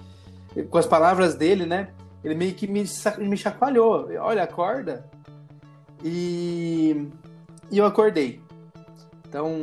com 0.69 0.79
as 0.79 0.87
palavras 0.87 1.37
dele, 1.37 1.65
né? 1.65 1.91
Ele 2.25 2.35
meio 2.35 2.53
que 2.55 2.67
me, 2.67 2.85
me 3.19 3.37
chacoalhou. 3.37 4.09
Olha, 4.19 4.43
acorda. 4.43 5.09
E, 6.05 7.09
e 7.71 7.79
eu 7.79 7.87
acordei. 7.87 8.41
Então, 9.29 9.57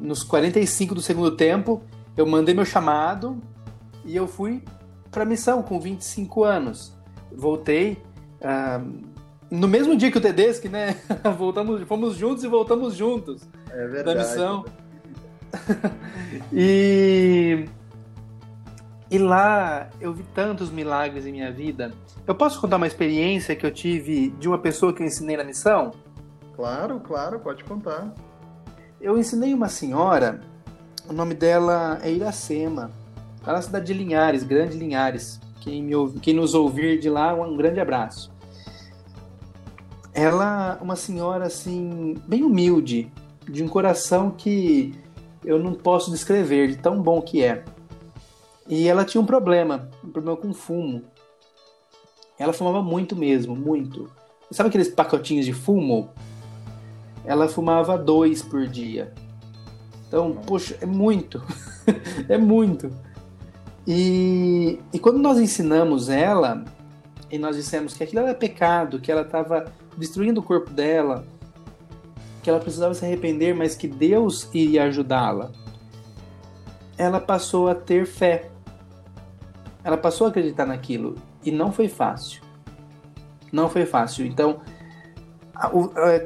nos 0.00 0.24
45 0.24 0.96
do 0.96 1.00
segundo 1.00 1.36
tempo, 1.36 1.80
eu 2.16 2.26
mandei 2.26 2.54
meu 2.54 2.64
chamado 2.64 3.40
e 4.04 4.16
eu 4.16 4.26
fui 4.26 4.62
para 5.10 5.24
missão 5.24 5.62
com 5.62 5.78
25 5.78 6.42
anos. 6.42 6.92
Voltei 7.30 8.02
uh, 8.40 9.17
no 9.50 9.68
mesmo 9.68 9.96
dia 9.96 10.10
que 10.10 10.18
o 10.18 10.20
Tedeschi, 10.20 10.68
né? 10.68 10.96
voltamos, 11.36 11.82
fomos 11.82 12.16
juntos 12.16 12.44
e 12.44 12.48
voltamos 12.48 12.94
juntos 12.94 13.42
é 13.70 13.86
verdade, 13.86 14.04
da 14.04 14.24
missão. 14.24 14.64
e 16.52 17.64
e 19.10 19.18
lá 19.18 19.88
eu 20.00 20.12
vi 20.12 20.22
tantos 20.34 20.70
milagres 20.70 21.26
em 21.26 21.32
minha 21.32 21.50
vida. 21.50 21.92
Eu 22.26 22.34
posso 22.34 22.60
contar 22.60 22.76
uma 22.76 22.86
experiência 22.86 23.56
que 23.56 23.64
eu 23.64 23.70
tive 23.70 24.30
de 24.38 24.46
uma 24.46 24.58
pessoa 24.58 24.92
que 24.92 25.02
eu 25.02 25.06
ensinei 25.06 25.36
na 25.36 25.44
missão? 25.44 25.92
Claro, 26.54 27.00
claro, 27.00 27.40
pode 27.40 27.64
contar. 27.64 28.12
Eu 29.00 29.16
ensinei 29.16 29.54
uma 29.54 29.68
senhora, 29.68 30.40
o 31.08 31.12
nome 31.12 31.32
dela 31.32 31.98
é 32.02 32.12
Iracema. 32.12 32.90
Lá 33.46 33.54
na 33.54 33.62
cidade 33.62 33.86
de 33.86 33.94
Linhares, 33.94 34.42
Grande 34.42 34.76
Linhares. 34.76 35.40
Quem, 35.60 35.82
me 35.82 35.94
quem 36.20 36.34
nos 36.34 36.54
ouvir 36.54 36.98
de 36.98 37.08
lá, 37.08 37.32
um 37.34 37.56
grande 37.56 37.80
abraço. 37.80 38.30
Ela, 40.18 40.76
uma 40.82 40.96
senhora 40.96 41.46
assim, 41.46 42.16
bem 42.26 42.42
humilde, 42.42 43.08
de 43.48 43.62
um 43.62 43.68
coração 43.68 44.32
que 44.32 44.92
eu 45.44 45.60
não 45.60 45.72
posso 45.72 46.10
descrever, 46.10 46.66
de 46.66 46.76
tão 46.76 47.00
bom 47.00 47.22
que 47.22 47.44
é. 47.44 47.64
E 48.68 48.88
ela 48.88 49.04
tinha 49.04 49.20
um 49.20 49.24
problema, 49.24 49.88
um 50.02 50.10
problema 50.10 50.36
com 50.36 50.52
fumo. 50.52 51.04
Ela 52.36 52.52
fumava 52.52 52.82
muito 52.82 53.14
mesmo, 53.14 53.54
muito. 53.54 54.10
Sabe 54.50 54.70
aqueles 54.70 54.88
pacotinhos 54.88 55.46
de 55.46 55.52
fumo? 55.52 56.10
Ela 57.24 57.46
fumava 57.46 57.96
dois 57.96 58.42
por 58.42 58.66
dia. 58.66 59.14
Então, 60.08 60.32
poxa, 60.32 60.76
é 60.80 60.86
muito. 60.86 61.40
é 62.28 62.36
muito. 62.36 62.90
E, 63.86 64.80
e 64.92 64.98
quando 64.98 65.20
nós 65.20 65.38
ensinamos 65.38 66.08
ela, 66.08 66.64
e 67.30 67.38
nós 67.38 67.54
dissemos 67.54 67.94
que 67.94 68.02
aquilo 68.02 68.22
era 68.22 68.34
pecado, 68.34 68.98
que 68.98 69.12
ela 69.12 69.22
estava 69.22 69.72
destruindo 69.98 70.40
o 70.40 70.42
corpo 70.42 70.70
dela, 70.70 71.26
que 72.42 72.48
ela 72.48 72.60
precisava 72.60 72.94
se 72.94 73.04
arrepender, 73.04 73.54
mas 73.54 73.74
que 73.74 73.88
Deus 73.88 74.48
iria 74.54 74.84
ajudá-la, 74.84 75.50
ela 76.96 77.20
passou 77.20 77.68
a 77.68 77.74
ter 77.74 78.06
fé. 78.06 78.50
Ela 79.84 79.96
passou 79.96 80.26
a 80.26 80.30
acreditar 80.30 80.66
naquilo. 80.66 81.16
E 81.44 81.50
não 81.50 81.72
foi 81.72 81.88
fácil. 81.88 82.42
Não 83.52 83.68
foi 83.68 83.86
fácil. 83.86 84.26
Então, 84.26 84.60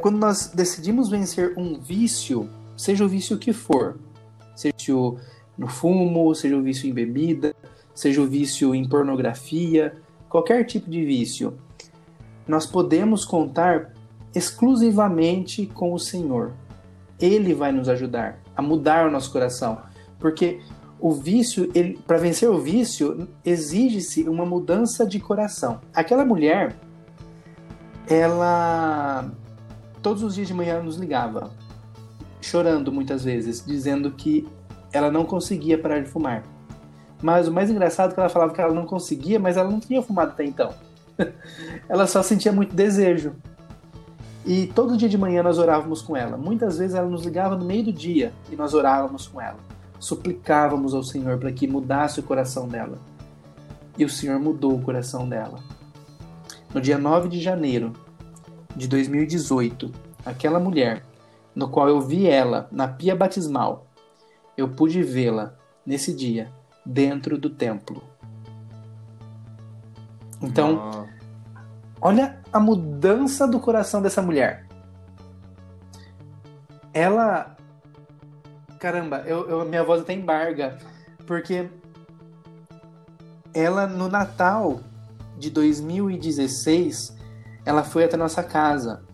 quando 0.00 0.18
nós 0.18 0.48
decidimos 0.48 1.08
vencer 1.08 1.54
um 1.56 1.78
vício, 1.78 2.48
seja 2.76 3.04
o 3.04 3.08
vício 3.08 3.38
que 3.38 3.52
for, 3.52 3.98
seja 4.54 4.94
o 4.94 5.18
no 5.56 5.68
fumo, 5.68 6.34
seja 6.34 6.56
o 6.56 6.62
vício 6.62 6.88
em 6.88 6.92
bebida, 6.92 7.54
seja 7.94 8.22
o 8.22 8.26
vício 8.26 8.74
em 8.74 8.88
pornografia, 8.88 9.94
qualquer 10.28 10.64
tipo 10.64 10.90
de 10.90 11.04
vício, 11.04 11.58
nós 12.52 12.66
podemos 12.66 13.24
contar 13.24 13.94
exclusivamente 14.34 15.64
com 15.64 15.94
o 15.94 15.98
Senhor. 15.98 16.52
Ele 17.18 17.54
vai 17.54 17.72
nos 17.72 17.88
ajudar 17.88 18.40
a 18.54 18.60
mudar 18.60 19.08
o 19.08 19.10
nosso 19.10 19.32
coração, 19.32 19.78
porque 20.18 20.60
o 21.00 21.12
vício, 21.12 21.66
para 22.06 22.18
vencer 22.18 22.50
o 22.50 22.58
vício, 22.58 23.26
exige-se 23.42 24.28
uma 24.28 24.44
mudança 24.44 25.06
de 25.06 25.18
coração. 25.18 25.80
Aquela 25.94 26.26
mulher, 26.26 26.76
ela 28.06 29.32
todos 30.02 30.22
os 30.22 30.34
dias 30.34 30.46
de 30.46 30.52
manhã 30.52 30.82
nos 30.82 30.96
ligava, 30.96 31.50
chorando 32.38 32.92
muitas 32.92 33.24
vezes, 33.24 33.64
dizendo 33.64 34.10
que 34.10 34.46
ela 34.92 35.10
não 35.10 35.24
conseguia 35.24 35.78
parar 35.78 36.00
de 36.00 36.08
fumar. 36.10 36.42
Mas 37.22 37.48
o 37.48 37.52
mais 37.52 37.70
engraçado 37.70 38.10
é 38.10 38.14
que 38.14 38.20
ela 38.20 38.28
falava 38.28 38.52
que 38.52 38.60
ela 38.60 38.74
não 38.74 38.84
conseguia, 38.84 39.38
mas 39.38 39.56
ela 39.56 39.70
não 39.70 39.80
tinha 39.80 40.02
fumado 40.02 40.32
até 40.32 40.44
então. 40.44 40.74
ela 41.88 42.06
só 42.06 42.22
sentia 42.22 42.52
muito 42.52 42.74
desejo. 42.74 43.34
E 44.44 44.66
todo 44.66 44.96
dia 44.96 45.08
de 45.08 45.16
manhã 45.16 45.42
nós 45.42 45.58
orávamos 45.58 46.02
com 46.02 46.16
ela. 46.16 46.36
Muitas 46.36 46.78
vezes 46.78 46.94
ela 46.94 47.08
nos 47.08 47.24
ligava 47.24 47.56
no 47.56 47.64
meio 47.64 47.84
do 47.84 47.92
dia 47.92 48.32
e 48.50 48.56
nós 48.56 48.74
orávamos 48.74 49.28
com 49.28 49.40
ela. 49.40 49.58
Suplicávamos 50.00 50.94
ao 50.94 51.04
Senhor 51.04 51.38
para 51.38 51.52
que 51.52 51.68
mudasse 51.68 52.18
o 52.18 52.24
coração 52.24 52.66
dela. 52.66 52.98
E 53.96 54.04
o 54.04 54.08
Senhor 54.08 54.40
mudou 54.40 54.74
o 54.74 54.82
coração 54.82 55.28
dela. 55.28 55.60
No 56.74 56.80
dia 56.80 56.98
9 56.98 57.28
de 57.28 57.40
janeiro 57.40 57.92
de 58.74 58.88
2018, 58.88 59.92
aquela 60.24 60.58
mulher, 60.58 61.04
no 61.54 61.68
qual 61.68 61.88
eu 61.88 62.00
vi 62.00 62.26
ela 62.26 62.68
na 62.72 62.88
pia 62.88 63.14
batismal, 63.14 63.86
eu 64.56 64.68
pude 64.68 65.02
vê-la 65.02 65.54
nesse 65.86 66.12
dia 66.12 66.50
dentro 66.84 67.38
do 67.38 67.50
templo. 67.50 68.02
Então, 70.42 71.06
olha 72.02 72.40
a 72.52 72.58
mudança 72.58 73.46
do 73.46 73.60
coração 73.60 74.02
dessa 74.02 74.20
mulher. 74.20 74.66
Ela. 76.92 77.56
Caramba, 78.80 79.22
eu, 79.24 79.48
eu, 79.48 79.64
minha 79.64 79.84
voz 79.84 80.02
até 80.02 80.12
embarga, 80.12 80.76
porque 81.24 81.70
ela 83.54 83.86
no 83.86 84.08
Natal 84.08 84.80
de 85.38 85.48
2016 85.50 87.16
ela 87.64 87.84
foi 87.84 88.04
até 88.04 88.16
nossa 88.16 88.42
casa 88.42 89.04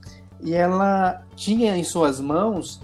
e 0.41 0.55
ela 0.55 1.23
tinha 1.37 1.77
em 1.77 1.85
suas 1.85 2.19
mãos 2.19 2.77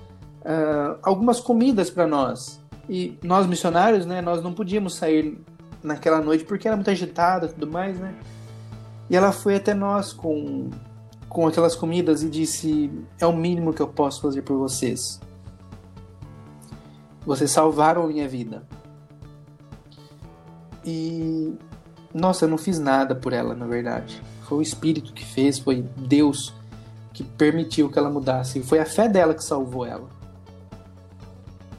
uh, 0.42 0.98
algumas 1.02 1.40
comidas 1.40 1.88
para 1.88 2.06
nós 2.06 2.62
e 2.86 3.18
nós 3.22 3.46
missionários, 3.46 4.04
né, 4.04 4.20
nós 4.20 4.42
não 4.42 4.52
podíamos 4.52 4.96
sair 4.96 5.40
naquela 5.82 6.20
noite 6.20 6.44
porque 6.44 6.68
era 6.68 6.76
muito 6.76 6.90
agitada 6.90 7.48
tudo 7.48 7.66
mais, 7.66 7.98
né? 7.98 8.14
E 9.08 9.16
ela 9.16 9.32
foi 9.32 9.56
até 9.56 9.74
nós 9.74 10.12
com, 10.12 10.70
com 11.28 11.46
aquelas 11.46 11.76
comidas 11.76 12.22
e 12.22 12.30
disse: 12.30 12.90
É 13.20 13.26
o 13.26 13.36
mínimo 13.36 13.72
que 13.72 13.82
eu 13.82 13.88
posso 13.88 14.22
fazer 14.22 14.42
por 14.42 14.58
vocês. 14.58 15.20
Vocês 17.24 17.50
salvaram 17.50 18.06
minha 18.06 18.28
vida. 18.28 18.66
E. 20.84 21.54
Nossa, 22.12 22.44
eu 22.44 22.48
não 22.48 22.58
fiz 22.58 22.78
nada 22.78 23.14
por 23.14 23.32
ela, 23.32 23.54
na 23.54 23.66
verdade. 23.66 24.22
Foi 24.42 24.58
o 24.58 24.62
Espírito 24.62 25.12
que 25.12 25.24
fez, 25.24 25.58
foi 25.58 25.82
Deus 25.96 26.54
que 27.12 27.24
permitiu 27.24 27.88
que 27.88 27.98
ela 27.98 28.10
mudasse. 28.10 28.62
Foi 28.62 28.78
a 28.78 28.84
fé 28.84 29.08
dela 29.08 29.34
que 29.34 29.42
salvou 29.42 29.86
ela. 29.86 30.08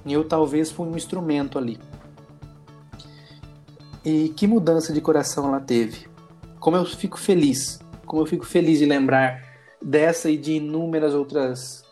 E 0.06 0.14
eu 0.14 0.28
talvez 0.28 0.72
fui 0.72 0.88
um 0.88 0.96
instrumento 0.96 1.58
ali. 1.58 1.80
E 4.04 4.30
que 4.30 4.48
mudança 4.48 4.94
de 4.94 5.02
coração 5.02 5.48
ela 5.48 5.60
teve. 5.60 6.08
Como 6.66 6.78
eu 6.78 6.84
fico 6.84 7.20
feliz. 7.20 7.80
Como 8.08 8.24
eu 8.24 8.26
fico 8.26 8.44
feliz 8.44 8.80
de 8.80 8.88
lembrar 8.88 9.40
dessa 9.80 10.32
e 10.32 10.36
de 10.36 10.54
inúmeras 10.54 11.14
outras 11.14 11.84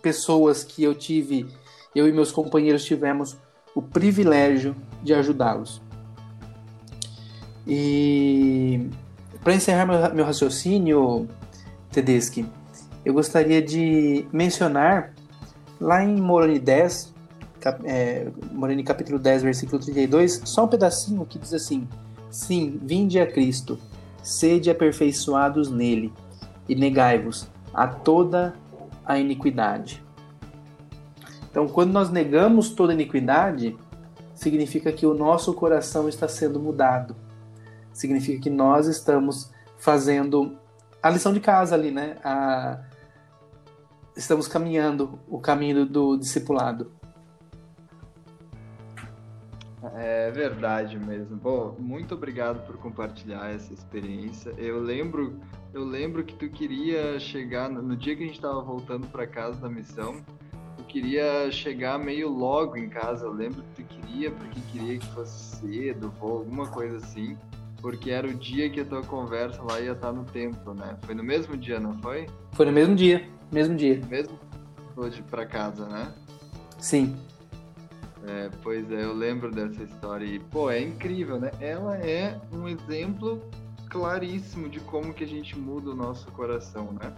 pessoas 0.00 0.62
que 0.62 0.84
eu 0.84 0.94
tive, 0.94 1.48
eu 1.96 2.06
e 2.06 2.12
meus 2.12 2.30
companheiros 2.30 2.84
tivemos 2.84 3.36
o 3.74 3.82
privilégio 3.82 4.76
de 5.02 5.12
ajudá-los. 5.12 5.82
E 7.66 8.88
para 9.42 9.56
encerrar 9.56 9.84
meu, 9.84 10.14
meu 10.14 10.24
raciocínio, 10.24 11.28
Tedeschi, 11.90 12.46
eu 13.04 13.12
gostaria 13.12 13.60
de 13.60 14.28
mencionar 14.32 15.12
lá 15.80 16.04
em 16.04 16.20
Moroni 16.20 16.60
10, 16.60 17.12
é, 17.82 18.28
Moreni 18.52 18.84
capítulo 18.84 19.18
10, 19.18 19.42
versículo 19.42 19.82
32, 19.82 20.42
só 20.44 20.66
um 20.66 20.68
pedacinho 20.68 21.26
que 21.26 21.36
diz 21.36 21.52
assim: 21.52 21.88
Sim, 22.30 22.78
vinde 22.80 23.18
a 23.18 23.26
Cristo, 23.26 23.76
sede 24.24 24.70
aperfeiçoados 24.70 25.70
nele, 25.70 26.12
e 26.68 26.74
negai-vos 26.74 27.48
a 27.72 27.86
toda 27.86 28.54
a 29.04 29.18
iniquidade. 29.18 30.02
Então, 31.50 31.68
quando 31.68 31.92
nós 31.92 32.10
negamos 32.10 32.70
toda 32.70 32.92
iniquidade, 32.92 33.76
significa 34.34 34.90
que 34.90 35.06
o 35.06 35.14
nosso 35.14 35.52
coração 35.54 36.08
está 36.08 36.26
sendo 36.26 36.58
mudado. 36.58 37.14
Significa 37.92 38.42
que 38.42 38.50
nós 38.50 38.88
estamos 38.88 39.52
fazendo 39.78 40.58
a 41.02 41.10
lição 41.10 41.32
de 41.32 41.40
casa 41.40 41.74
ali, 41.74 41.90
né? 41.90 42.16
A... 42.24 42.80
Estamos 44.16 44.48
caminhando 44.48 45.18
o 45.28 45.38
caminho 45.38 45.84
do 45.84 46.16
discipulado. 46.16 46.90
É 49.96 50.30
verdade 50.32 50.98
mesmo. 50.98 51.36
Bom, 51.36 51.76
muito 51.78 52.14
obrigado 52.14 52.66
por 52.66 52.76
compartilhar 52.78 53.54
essa 53.54 53.72
experiência. 53.72 54.52
Eu 54.58 54.80
lembro, 54.80 55.38
eu 55.72 55.84
lembro 55.84 56.24
que 56.24 56.34
tu 56.34 56.48
queria 56.48 57.18
chegar 57.20 57.70
no 57.70 57.96
dia 57.96 58.16
que 58.16 58.24
a 58.24 58.26
gente 58.26 58.36
estava 58.36 58.60
voltando 58.60 59.06
para 59.06 59.24
casa 59.24 59.60
da 59.60 59.68
missão. 59.68 60.16
Tu 60.76 60.84
queria 60.84 61.50
chegar 61.52 61.96
meio 61.98 62.28
logo 62.28 62.76
em 62.76 62.88
casa. 62.88 63.24
Eu 63.24 63.32
lembro 63.32 63.62
que 63.62 63.82
tu 63.82 63.88
queria 63.88 64.32
porque 64.32 64.60
queria 64.72 64.98
que 64.98 65.06
fosse 65.06 65.56
cedo, 65.58 66.12
ou 66.20 66.38
alguma 66.38 66.66
coisa 66.66 66.96
assim, 66.96 67.36
porque 67.80 68.10
era 68.10 68.26
o 68.26 68.34
dia 68.34 68.68
que 68.68 68.80
a 68.80 68.84
tua 68.84 69.02
conversa 69.02 69.62
lá 69.62 69.80
ia 69.80 69.92
estar 69.92 70.12
no 70.12 70.24
templo, 70.24 70.74
né? 70.74 70.96
Foi 71.02 71.14
no 71.14 71.22
mesmo 71.22 71.56
dia, 71.56 71.78
não 71.78 71.94
foi? 71.98 72.26
Foi 72.52 72.66
no 72.66 72.72
mesmo 72.72 72.96
dia, 72.96 73.28
mesmo 73.52 73.76
dia. 73.76 74.00
Mesmo 74.08 74.38
hoje 74.96 75.22
para 75.22 75.46
casa, 75.46 75.86
né? 75.86 76.12
Sim. 76.78 77.16
É, 78.26 78.50
pois 78.62 78.90
é, 78.90 79.04
eu 79.04 79.12
lembro 79.12 79.50
dessa 79.50 79.82
história 79.82 80.24
e, 80.24 80.38
pô, 80.38 80.70
é 80.70 80.80
incrível, 80.80 81.38
né? 81.38 81.50
Ela 81.60 81.96
é 81.98 82.40
um 82.52 82.66
exemplo 82.66 83.42
claríssimo 83.90 84.68
de 84.68 84.80
como 84.80 85.12
que 85.12 85.24
a 85.24 85.26
gente 85.26 85.58
muda 85.58 85.90
o 85.90 85.94
nosso 85.94 86.30
coração, 86.32 86.92
né? 86.92 87.14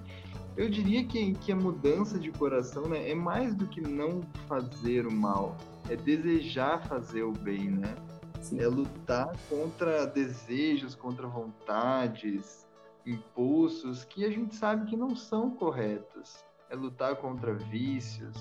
Eu 0.56 0.68
diria 0.70 1.04
que, 1.04 1.34
que 1.34 1.52
a 1.52 1.56
mudança 1.56 2.18
de 2.18 2.30
coração 2.32 2.88
né, 2.88 3.10
é 3.10 3.14
mais 3.14 3.54
do 3.54 3.66
que 3.66 3.80
não 3.80 4.22
fazer 4.48 5.06
o 5.06 5.12
mal, 5.12 5.56
é 5.88 5.94
desejar 5.94 6.82
fazer 6.88 7.22
o 7.22 7.32
bem, 7.32 7.70
né? 7.70 7.94
Sim. 8.40 8.60
É 8.60 8.66
lutar 8.66 9.30
contra 9.48 10.06
desejos, 10.06 10.94
contra 10.94 11.26
vontades, 11.26 12.66
impulsos 13.04 14.04
que 14.04 14.24
a 14.24 14.30
gente 14.30 14.54
sabe 14.54 14.86
que 14.86 14.96
não 14.96 15.14
são 15.14 15.50
corretos. 15.50 16.44
É 16.68 16.74
lutar 16.74 17.16
contra 17.16 17.54
vícios, 17.54 18.34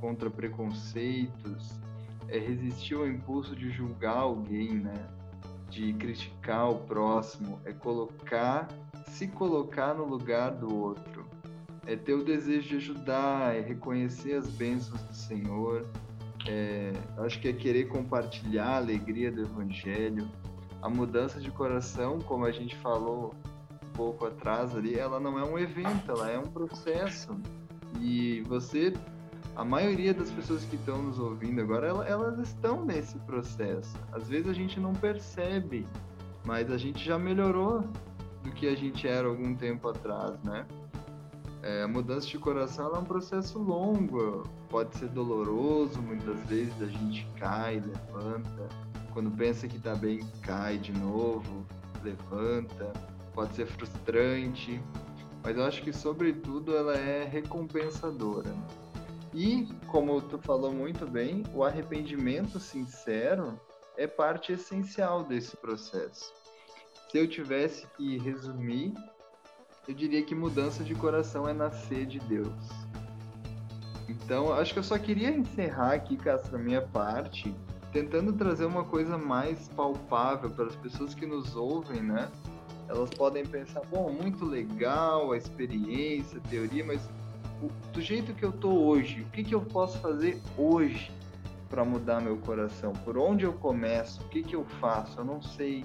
contra 0.00 0.30
preconceitos, 0.30 1.78
é 2.28 2.38
resistir 2.38 2.94
ao 2.94 3.06
impulso 3.06 3.54
de 3.54 3.70
julgar 3.70 4.18
alguém, 4.18 4.74
né? 4.74 5.08
De 5.68 5.92
criticar 5.94 6.70
o 6.70 6.76
próximo, 6.76 7.60
é 7.64 7.72
colocar, 7.72 8.68
se 9.08 9.26
colocar 9.26 9.94
no 9.94 10.04
lugar 10.04 10.52
do 10.52 10.74
outro, 10.74 11.26
é 11.86 11.96
ter 11.96 12.14
o 12.14 12.24
desejo 12.24 12.68
de 12.68 12.76
ajudar, 12.76 13.54
é 13.54 13.60
reconhecer 13.60 14.34
as 14.34 14.48
bênçãos 14.48 15.00
do 15.02 15.14
Senhor, 15.14 15.86
é, 16.48 16.92
acho 17.18 17.40
que 17.40 17.48
é 17.48 17.52
querer 17.52 17.88
compartilhar 17.88 18.66
a 18.66 18.76
alegria 18.76 19.30
do 19.30 19.42
Evangelho, 19.42 20.28
a 20.80 20.88
mudança 20.88 21.40
de 21.40 21.50
coração, 21.50 22.20
como 22.20 22.44
a 22.44 22.52
gente 22.52 22.76
falou 22.76 23.34
um 23.82 23.92
pouco 23.92 24.26
atrás 24.26 24.74
ali, 24.74 24.94
ela 24.94 25.18
não 25.18 25.38
é 25.38 25.44
um 25.44 25.58
evento, 25.58 26.10
ela 26.10 26.30
é 26.30 26.38
um 26.38 26.44
processo. 26.44 27.36
E 28.00 28.42
você 28.42 28.92
a 29.56 29.64
maioria 29.64 30.12
das 30.12 30.30
pessoas 30.30 30.64
que 30.64 30.76
estão 30.76 31.02
nos 31.02 31.18
ouvindo 31.18 31.62
agora, 31.62 31.86
elas 32.06 32.38
estão 32.38 32.84
nesse 32.84 33.18
processo. 33.20 33.96
Às 34.12 34.28
vezes 34.28 34.48
a 34.48 34.52
gente 34.52 34.78
não 34.78 34.92
percebe, 34.92 35.86
mas 36.44 36.70
a 36.70 36.76
gente 36.76 37.02
já 37.02 37.18
melhorou 37.18 37.80
do 38.42 38.50
que 38.52 38.68
a 38.68 38.76
gente 38.76 39.08
era 39.08 39.26
algum 39.26 39.54
tempo 39.54 39.88
atrás, 39.88 40.38
né? 40.44 40.66
É, 41.62 41.82
a 41.82 41.88
mudança 41.88 42.28
de 42.28 42.38
coração 42.38 42.94
é 42.94 42.98
um 42.98 43.04
processo 43.04 43.58
longo, 43.58 44.42
pode 44.68 44.94
ser 44.98 45.08
doloroso, 45.08 46.00
muitas 46.02 46.38
vezes 46.40 46.80
a 46.82 46.86
gente 46.86 47.26
cai, 47.38 47.80
levanta, 47.80 48.68
quando 49.12 49.30
pensa 49.30 49.66
que 49.66 49.78
está 49.78 49.94
bem, 49.94 50.20
cai 50.42 50.76
de 50.76 50.92
novo, 50.92 51.66
levanta, 52.04 52.92
pode 53.34 53.56
ser 53.56 53.66
frustrante, 53.66 54.80
mas 55.42 55.56
eu 55.56 55.64
acho 55.64 55.82
que 55.82 55.92
sobretudo 55.92 56.76
ela 56.76 56.94
é 56.94 57.24
recompensadora. 57.24 58.50
Né? 58.50 58.85
E, 59.36 59.68
como 59.88 60.22
tu 60.22 60.38
falou 60.38 60.72
muito 60.72 61.06
bem, 61.06 61.42
o 61.52 61.62
arrependimento 61.62 62.58
sincero 62.58 63.60
é 63.94 64.06
parte 64.06 64.52
essencial 64.52 65.24
desse 65.24 65.54
processo. 65.58 66.32
Se 67.10 67.18
eu 67.18 67.28
tivesse 67.28 67.86
que 67.98 68.16
resumir, 68.16 68.94
eu 69.86 69.92
diria 69.92 70.22
que 70.22 70.34
mudança 70.34 70.82
de 70.82 70.94
coração 70.94 71.46
é 71.46 71.52
nascer 71.52 72.06
de 72.06 72.18
Deus. 72.20 72.48
Então, 74.08 74.54
acho 74.54 74.72
que 74.72 74.78
eu 74.78 74.84
só 74.84 74.98
queria 74.98 75.28
encerrar 75.28 75.92
aqui, 75.92 76.16
Castro, 76.16 76.56
a 76.56 76.58
minha 76.58 76.80
parte, 76.80 77.54
tentando 77.92 78.32
trazer 78.32 78.64
uma 78.64 78.84
coisa 78.84 79.18
mais 79.18 79.68
palpável 79.68 80.48
para 80.48 80.64
as 80.64 80.76
pessoas 80.76 81.12
que 81.12 81.26
nos 81.26 81.54
ouvem, 81.54 82.02
né? 82.02 82.30
Elas 82.88 83.10
podem 83.10 83.44
pensar, 83.44 83.82
bom, 83.90 84.10
muito 84.10 84.46
legal 84.46 85.32
a 85.32 85.36
experiência, 85.36 86.38
a 86.38 86.48
teoria, 86.48 86.86
mas 86.86 87.06
do 87.92 88.00
jeito 88.00 88.34
que 88.34 88.44
eu 88.44 88.52
tô 88.52 88.70
hoje, 88.70 89.22
o 89.22 89.26
que, 89.26 89.42
que 89.42 89.54
eu 89.54 89.62
posso 89.62 89.98
fazer 89.98 90.40
hoje 90.56 91.10
para 91.68 91.84
mudar 91.84 92.20
meu 92.20 92.36
coração? 92.38 92.92
Por 92.92 93.16
onde 93.16 93.44
eu 93.44 93.52
começo? 93.52 94.22
O 94.22 94.28
que, 94.28 94.42
que 94.42 94.54
eu 94.54 94.64
faço? 94.80 95.20
Eu 95.20 95.24
não 95.24 95.40
sei. 95.42 95.84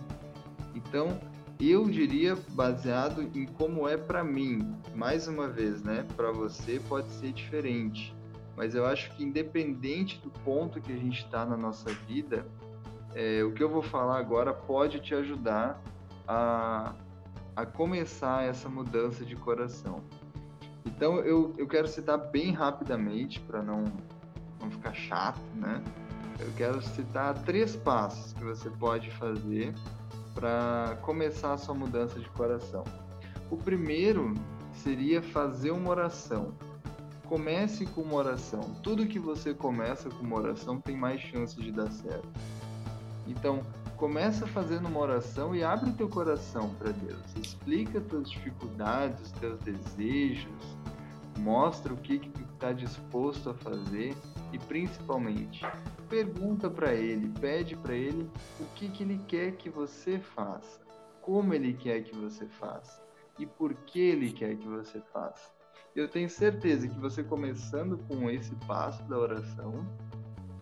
Então, 0.75 1.19
eu 1.59 1.89
diria 1.89 2.35
baseado 2.49 3.21
em 3.35 3.45
como 3.45 3.87
é 3.87 3.95
para 3.95 4.23
mim. 4.23 4.75
Mais 4.95 5.27
uma 5.27 5.47
vez, 5.47 5.81
né? 5.81 6.05
Para 6.15 6.31
você 6.31 6.81
pode 6.89 7.09
ser 7.11 7.31
diferente, 7.31 8.15
mas 8.55 8.75
eu 8.75 8.85
acho 8.85 9.15
que 9.15 9.23
independente 9.23 10.19
do 10.19 10.29
ponto 10.29 10.81
que 10.81 10.91
a 10.91 10.97
gente 10.97 11.23
está 11.23 11.45
na 11.45 11.55
nossa 11.55 11.89
vida, 12.07 12.45
é, 13.13 13.43
o 13.43 13.51
que 13.51 13.63
eu 13.63 13.69
vou 13.69 13.81
falar 13.81 14.17
agora 14.17 14.53
pode 14.53 14.99
te 14.99 15.13
ajudar 15.13 15.81
a, 16.27 16.93
a 17.55 17.65
começar 17.65 18.43
essa 18.43 18.69
mudança 18.69 19.23
de 19.25 19.35
coração. 19.35 20.01
Então 20.85 21.19
eu, 21.19 21.53
eu 21.57 21.67
quero 21.67 21.87
citar 21.87 22.17
bem 22.17 22.51
rapidamente 22.51 23.39
para 23.39 23.61
não, 23.61 23.83
não 24.59 24.69
ficar 24.71 24.93
chato, 24.93 25.41
né? 25.55 25.83
Eu 26.39 26.51
quero 26.57 26.81
citar 26.81 27.35
três 27.43 27.75
passos 27.75 28.33
que 28.33 28.43
você 28.43 28.69
pode 28.69 29.11
fazer 29.11 29.75
para 30.33 30.97
começar 31.01 31.53
a 31.53 31.57
sua 31.57 31.75
mudança 31.75 32.19
de 32.19 32.27
coração. 32.29 32.83
O 33.49 33.57
primeiro 33.57 34.33
seria 34.73 35.21
fazer 35.21 35.71
uma 35.71 35.89
oração. 35.89 36.53
Comece 37.25 37.85
com 37.85 38.01
uma 38.01 38.15
oração. 38.15 38.61
Tudo 38.81 39.05
que 39.05 39.19
você 39.19 39.53
começa 39.53 40.09
com 40.09 40.23
uma 40.23 40.37
oração 40.37 40.81
tem 40.81 40.97
mais 40.97 41.21
chance 41.21 41.55
de 41.61 41.71
dar 41.71 41.91
certo. 41.91 42.27
Então, 43.27 43.61
começa 44.01 44.47
fazendo 44.47 44.87
uma 44.87 44.99
oração 44.99 45.55
e 45.55 45.63
abre 45.63 45.91
teu 45.91 46.09
coração 46.09 46.73
para 46.73 46.89
Deus. 46.91 47.21
Explica 47.35 48.01
tuas 48.01 48.31
dificuldades, 48.31 49.31
teus 49.33 49.59
desejos, 49.59 50.75
mostra 51.37 51.93
o 51.93 51.97
que 51.97 52.17
que 52.17 52.29
tu 52.31 52.41
está 52.41 52.73
disposto 52.73 53.51
a 53.51 53.53
fazer 53.53 54.15
e 54.51 54.57
principalmente 54.57 55.63
pergunta 56.09 56.67
para 56.67 56.95
ele, 56.95 57.31
pede 57.39 57.75
para 57.75 57.93
ele 57.93 58.27
o 58.59 58.65
que 58.73 58.89
que 58.89 59.03
ele 59.03 59.21
quer 59.27 59.51
que 59.51 59.69
você 59.69 60.17
faça, 60.17 60.81
como 61.21 61.53
ele 61.53 61.75
quer 61.75 62.01
que 62.01 62.15
você 62.15 62.47
faça 62.47 63.03
e 63.37 63.45
por 63.45 63.71
que 63.71 63.99
ele 63.99 64.31
quer 64.31 64.55
que 64.55 64.67
você 64.67 64.99
faça. 65.13 65.51
Eu 65.95 66.07
tenho 66.07 66.27
certeza 66.27 66.87
que 66.87 66.99
você 66.99 67.23
começando 67.23 67.99
com 68.07 68.31
esse 68.31 68.55
passo 68.65 69.03
da 69.03 69.19
oração, 69.19 69.85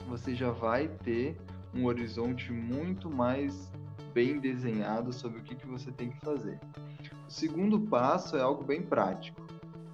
você 0.09 0.35
já 0.35 0.51
vai 0.51 0.89
ter 0.89 1.37
um 1.73 1.85
horizonte 1.85 2.51
muito 2.51 3.09
mais 3.09 3.71
bem 4.13 4.39
desenhado 4.39 5.13
sobre 5.13 5.39
o 5.39 5.43
que, 5.43 5.55
que 5.55 5.67
você 5.67 5.91
tem 5.91 6.09
que 6.09 6.19
fazer. 6.19 6.59
O 7.27 7.31
segundo 7.31 7.79
passo 7.81 8.35
é 8.35 8.41
algo 8.41 8.63
bem 8.63 8.81
prático. 8.81 9.41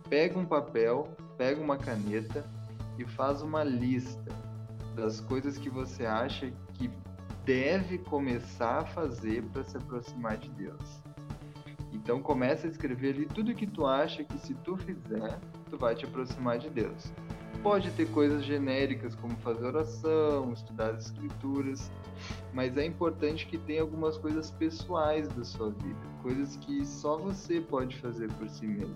Pega 0.10 0.40
um 0.40 0.46
papel, 0.46 1.10
pega 1.38 1.62
uma 1.62 1.78
caneta 1.78 2.46
e 2.98 3.06
faz 3.06 3.42
uma 3.42 3.64
lista 3.64 4.34
das 4.96 5.20
coisas 5.20 5.58
que 5.58 5.70
você 5.70 6.06
acha 6.06 6.52
que 6.74 6.90
deve 7.44 7.98
começar 7.98 8.80
a 8.80 8.86
fazer 8.86 9.44
para 9.44 9.64
se 9.64 9.78
aproximar 9.78 10.38
de 10.38 10.50
Deus. 10.50 11.02
Então 11.92 12.22
começa 12.22 12.68
a 12.68 12.70
escrever 12.70 13.16
ali 13.16 13.26
tudo 13.26 13.54
que 13.54 13.68
tu 13.68 13.86
acha 13.86 14.24
que 14.24 14.38
se 14.38 14.54
tu 14.56 14.78
fizer, 14.78 15.40
tu 15.70 15.78
vai 15.78 15.96
te 15.96 16.06
aproximar 16.06 16.58
de 16.58 16.70
Deus. 16.70 17.12
Pode 17.62 17.90
ter 17.92 18.08
coisas 18.12 18.44
genéricas 18.46 19.16
como 19.16 19.36
fazer 19.38 19.66
oração, 19.66 20.54
estudar 20.54 20.92
as 20.92 21.06
escrituras, 21.06 21.92
mas 22.54 22.78
é 22.78 22.86
importante 22.86 23.48
que 23.48 23.58
tenha 23.58 23.82
algumas 23.82 24.18
coisas 24.18 24.52
pessoais 24.52 25.28
da 25.30 25.44
sua 25.44 25.72
vida, 25.72 26.00
coisas 26.22 26.56
que 26.58 26.86
só 26.86 27.18
você 27.18 27.60
pode 27.60 27.98
fazer 27.98 28.32
por 28.34 28.48
si 28.50 28.68
mesmo. 28.68 28.96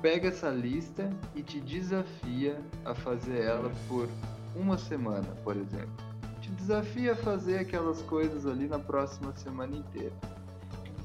Pega 0.00 0.28
essa 0.28 0.48
lista 0.50 1.10
e 1.34 1.42
te 1.42 1.60
desafia 1.60 2.60
a 2.84 2.94
fazer 2.94 3.42
ela 3.42 3.72
por 3.88 4.08
uma 4.54 4.78
semana, 4.78 5.26
por 5.42 5.56
exemplo. 5.56 5.90
Te 6.40 6.50
desafia 6.52 7.12
a 7.12 7.16
fazer 7.16 7.58
aquelas 7.58 8.00
coisas 8.02 8.46
ali 8.46 8.68
na 8.68 8.78
próxima 8.78 9.34
semana 9.36 9.76
inteira. 9.76 10.14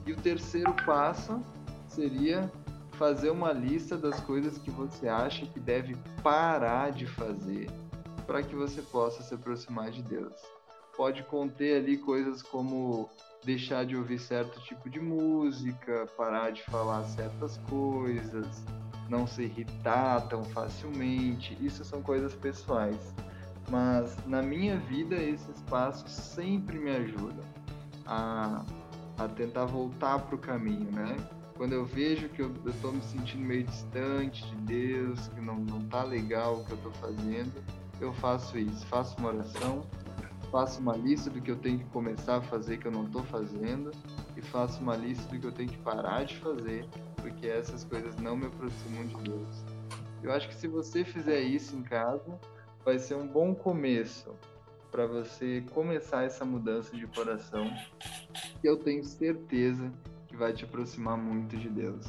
E 0.05 0.11
o 0.11 0.15
terceiro 0.15 0.73
passo 0.85 1.41
seria 1.87 2.51
fazer 3.03 3.31
uma 3.31 3.51
lista 3.51 3.97
das 3.97 4.17
coisas 4.21 4.57
que 4.57 4.71
você 4.71 5.09
acha 5.09 5.45
que 5.45 5.59
deve 5.59 5.93
parar 6.23 6.89
de 6.89 7.05
fazer 7.05 7.69
para 8.25 8.41
que 8.41 8.55
você 8.55 8.81
possa 8.81 9.21
se 9.21 9.33
aproximar 9.33 9.91
de 9.91 10.01
Deus. 10.01 10.31
Pode 10.95 11.21
conter 11.23 11.81
ali 11.81 11.97
coisas 11.97 12.41
como 12.41 13.09
deixar 13.43 13.85
de 13.85 13.97
ouvir 13.97 14.19
certo 14.19 14.57
tipo 14.61 14.89
de 14.89 15.01
música, 15.01 16.07
parar 16.15 16.51
de 16.51 16.63
falar 16.63 17.03
certas 17.03 17.57
coisas, 17.69 18.63
não 19.09 19.27
se 19.27 19.43
irritar 19.43 20.25
tão 20.29 20.41
facilmente. 20.45 21.57
Isso 21.59 21.83
são 21.83 22.01
coisas 22.01 22.33
pessoais. 22.33 23.13
Mas 23.69 24.15
na 24.25 24.41
minha 24.41 24.77
vida, 24.77 25.15
esses 25.15 25.61
passos 25.63 26.09
sempre 26.09 26.79
me 26.79 26.91
ajudam 26.91 27.43
a, 28.05 28.63
a 29.17 29.27
tentar 29.27 29.65
voltar 29.65 30.19
para 30.19 30.35
o 30.35 30.39
caminho, 30.39 30.89
né? 30.89 31.17
Quando 31.55 31.73
eu 31.73 31.85
vejo 31.85 32.29
que 32.29 32.41
eu, 32.41 32.51
estou 32.65 32.91
me 32.91 33.01
sentindo 33.03 33.45
meio 33.45 33.63
distante 33.63 34.45
de 34.47 34.55
Deus, 34.55 35.27
que 35.27 35.41
não, 35.41 35.55
não 35.55 35.81
tá 35.87 36.03
legal 36.03 36.57
o 36.57 36.65
que 36.65 36.71
eu 36.71 36.77
estou 36.77 36.91
fazendo, 36.93 37.51
eu 38.01 38.11
faço 38.13 38.57
isso. 38.57 38.85
Faço 38.87 39.17
uma 39.19 39.29
oração, 39.29 39.85
faço 40.51 40.79
uma 40.79 40.95
lista 40.95 41.29
do 41.29 41.41
que 41.41 41.51
eu 41.51 41.57
tenho 41.57 41.79
que 41.79 41.85
começar 41.85 42.37
a 42.37 42.41
fazer 42.41 42.77
que 42.77 42.87
eu 42.87 42.91
não 42.91 43.05
estou 43.05 43.23
fazendo 43.23 43.91
e 44.35 44.41
faço 44.41 44.81
uma 44.81 44.95
lista 44.95 45.31
do 45.31 45.39
que 45.39 45.45
eu 45.45 45.51
tenho 45.51 45.69
que 45.69 45.77
parar 45.77 46.23
de 46.25 46.37
fazer 46.37 46.87
porque 47.23 47.47
essas 47.47 47.85
coisas 47.85 48.17
não 48.17 48.35
me 48.35 48.47
aproximam 48.47 49.07
de 49.07 49.15
Deus. 49.29 49.63
Eu 50.21 50.31
acho 50.33 50.49
que 50.49 50.55
se 50.55 50.67
você 50.67 51.05
fizer 51.05 51.39
isso 51.39 51.75
em 51.75 51.81
casa, 51.81 52.37
vai 52.83 52.99
ser 52.99 53.15
um 53.15 53.25
bom 53.25 53.55
começo 53.55 54.35
para 54.91 55.07
você 55.07 55.63
começar 55.73 56.23
essa 56.23 56.45
mudança 56.45 56.95
de 56.95 57.07
coração, 57.07 57.65
eu 58.63 58.77
tenho 58.77 59.03
certeza 59.03 59.91
que 60.33 60.37
vai 60.37 60.51
te 60.51 60.63
aproximar 60.65 61.15
muito 61.15 61.55
de 61.55 61.69
Deus. 61.69 62.07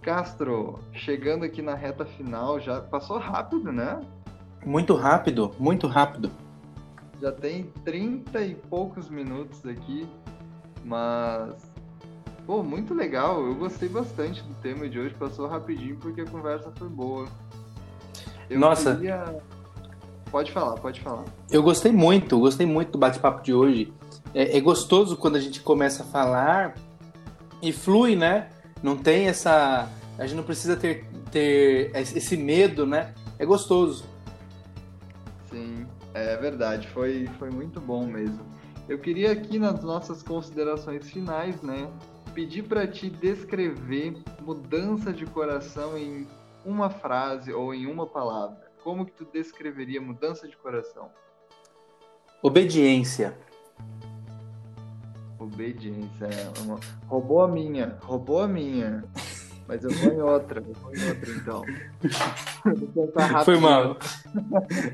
Castro, 0.00 0.78
chegando 0.94 1.44
aqui 1.44 1.60
na 1.60 1.74
reta 1.74 2.06
final, 2.06 2.58
já 2.58 2.80
passou 2.80 3.18
rápido, 3.18 3.70
né? 3.70 4.00
Muito 4.64 4.94
rápido, 4.94 5.54
muito 5.58 5.86
rápido. 5.86 6.30
Já 7.20 7.30
tem 7.30 7.64
30 7.84 8.40
e 8.40 8.54
poucos 8.54 9.10
minutos 9.10 9.66
aqui, 9.66 10.08
mas 10.82 11.54
Pô, 12.46 12.62
muito 12.62 12.92
legal. 12.92 13.42
Eu 13.46 13.54
gostei 13.54 13.88
bastante 13.88 14.42
do 14.42 14.54
tema 14.56 14.86
de 14.88 14.98
hoje. 14.98 15.14
Passou 15.14 15.46
rapidinho 15.46 15.96
porque 15.96 16.22
a 16.22 16.26
conversa 16.26 16.70
foi 16.76 16.88
boa. 16.88 17.26
Eu 18.50 18.58
Nossa. 18.58 18.96
Queria... 18.96 19.42
Pode 20.30 20.52
falar, 20.52 20.74
pode 20.74 21.00
falar. 21.00 21.24
Eu 21.50 21.62
gostei 21.62 21.92
muito, 21.92 22.38
gostei 22.38 22.66
muito 22.66 22.92
do 22.92 22.98
bate-papo 22.98 23.42
de 23.42 23.54
hoje. 23.54 23.92
É, 24.34 24.58
é, 24.58 24.60
gostoso 24.60 25.16
quando 25.16 25.36
a 25.36 25.40
gente 25.40 25.60
começa 25.60 26.02
a 26.02 26.06
falar 26.06 26.74
e 27.68 27.72
flui, 27.72 28.16
né? 28.16 28.48
Não 28.82 28.96
tem 28.96 29.26
essa. 29.26 29.88
A 30.18 30.26
gente 30.26 30.36
não 30.36 30.44
precisa 30.44 30.76
ter, 30.76 31.04
ter 31.30 31.90
esse 31.94 32.36
medo, 32.36 32.86
né? 32.86 33.14
É 33.38 33.44
gostoso. 33.44 34.04
Sim, 35.50 35.86
é 36.12 36.36
verdade. 36.36 36.88
Foi, 36.88 37.28
foi 37.38 37.50
muito 37.50 37.80
bom 37.80 38.06
mesmo. 38.06 38.40
Eu 38.88 38.98
queria 38.98 39.32
aqui 39.32 39.58
nas 39.58 39.82
nossas 39.82 40.22
considerações 40.22 41.10
finais, 41.10 41.60
né? 41.62 41.88
pedir 42.34 42.64
para 42.64 42.86
ti 42.86 43.08
descrever 43.08 44.20
mudança 44.42 45.12
de 45.12 45.24
coração 45.24 45.96
em 45.96 46.26
uma 46.64 46.90
frase 46.90 47.52
ou 47.52 47.72
em 47.72 47.86
uma 47.86 48.06
palavra. 48.06 48.72
Como 48.82 49.06
que 49.06 49.12
tu 49.12 49.24
descreveria 49.24 50.00
mudança 50.00 50.48
de 50.48 50.56
coração? 50.56 51.10
Obediência. 52.42 53.38
Obediência. 55.44 56.26
É 56.26 56.60
uma... 56.62 56.78
Roubou 57.06 57.42
a 57.42 57.48
minha. 57.48 57.98
Roubou 58.02 58.42
a 58.42 58.48
minha. 58.48 59.04
Mas 59.66 59.82
eu 59.82 59.90
vou 59.90 60.12
em 60.12 60.20
outra. 60.20 60.62
Eu 60.66 60.74
vou 60.74 60.94
em 60.94 61.08
outra 61.08 61.30
então. 61.30 61.64
Foi 63.44 63.58
mal. 63.58 63.96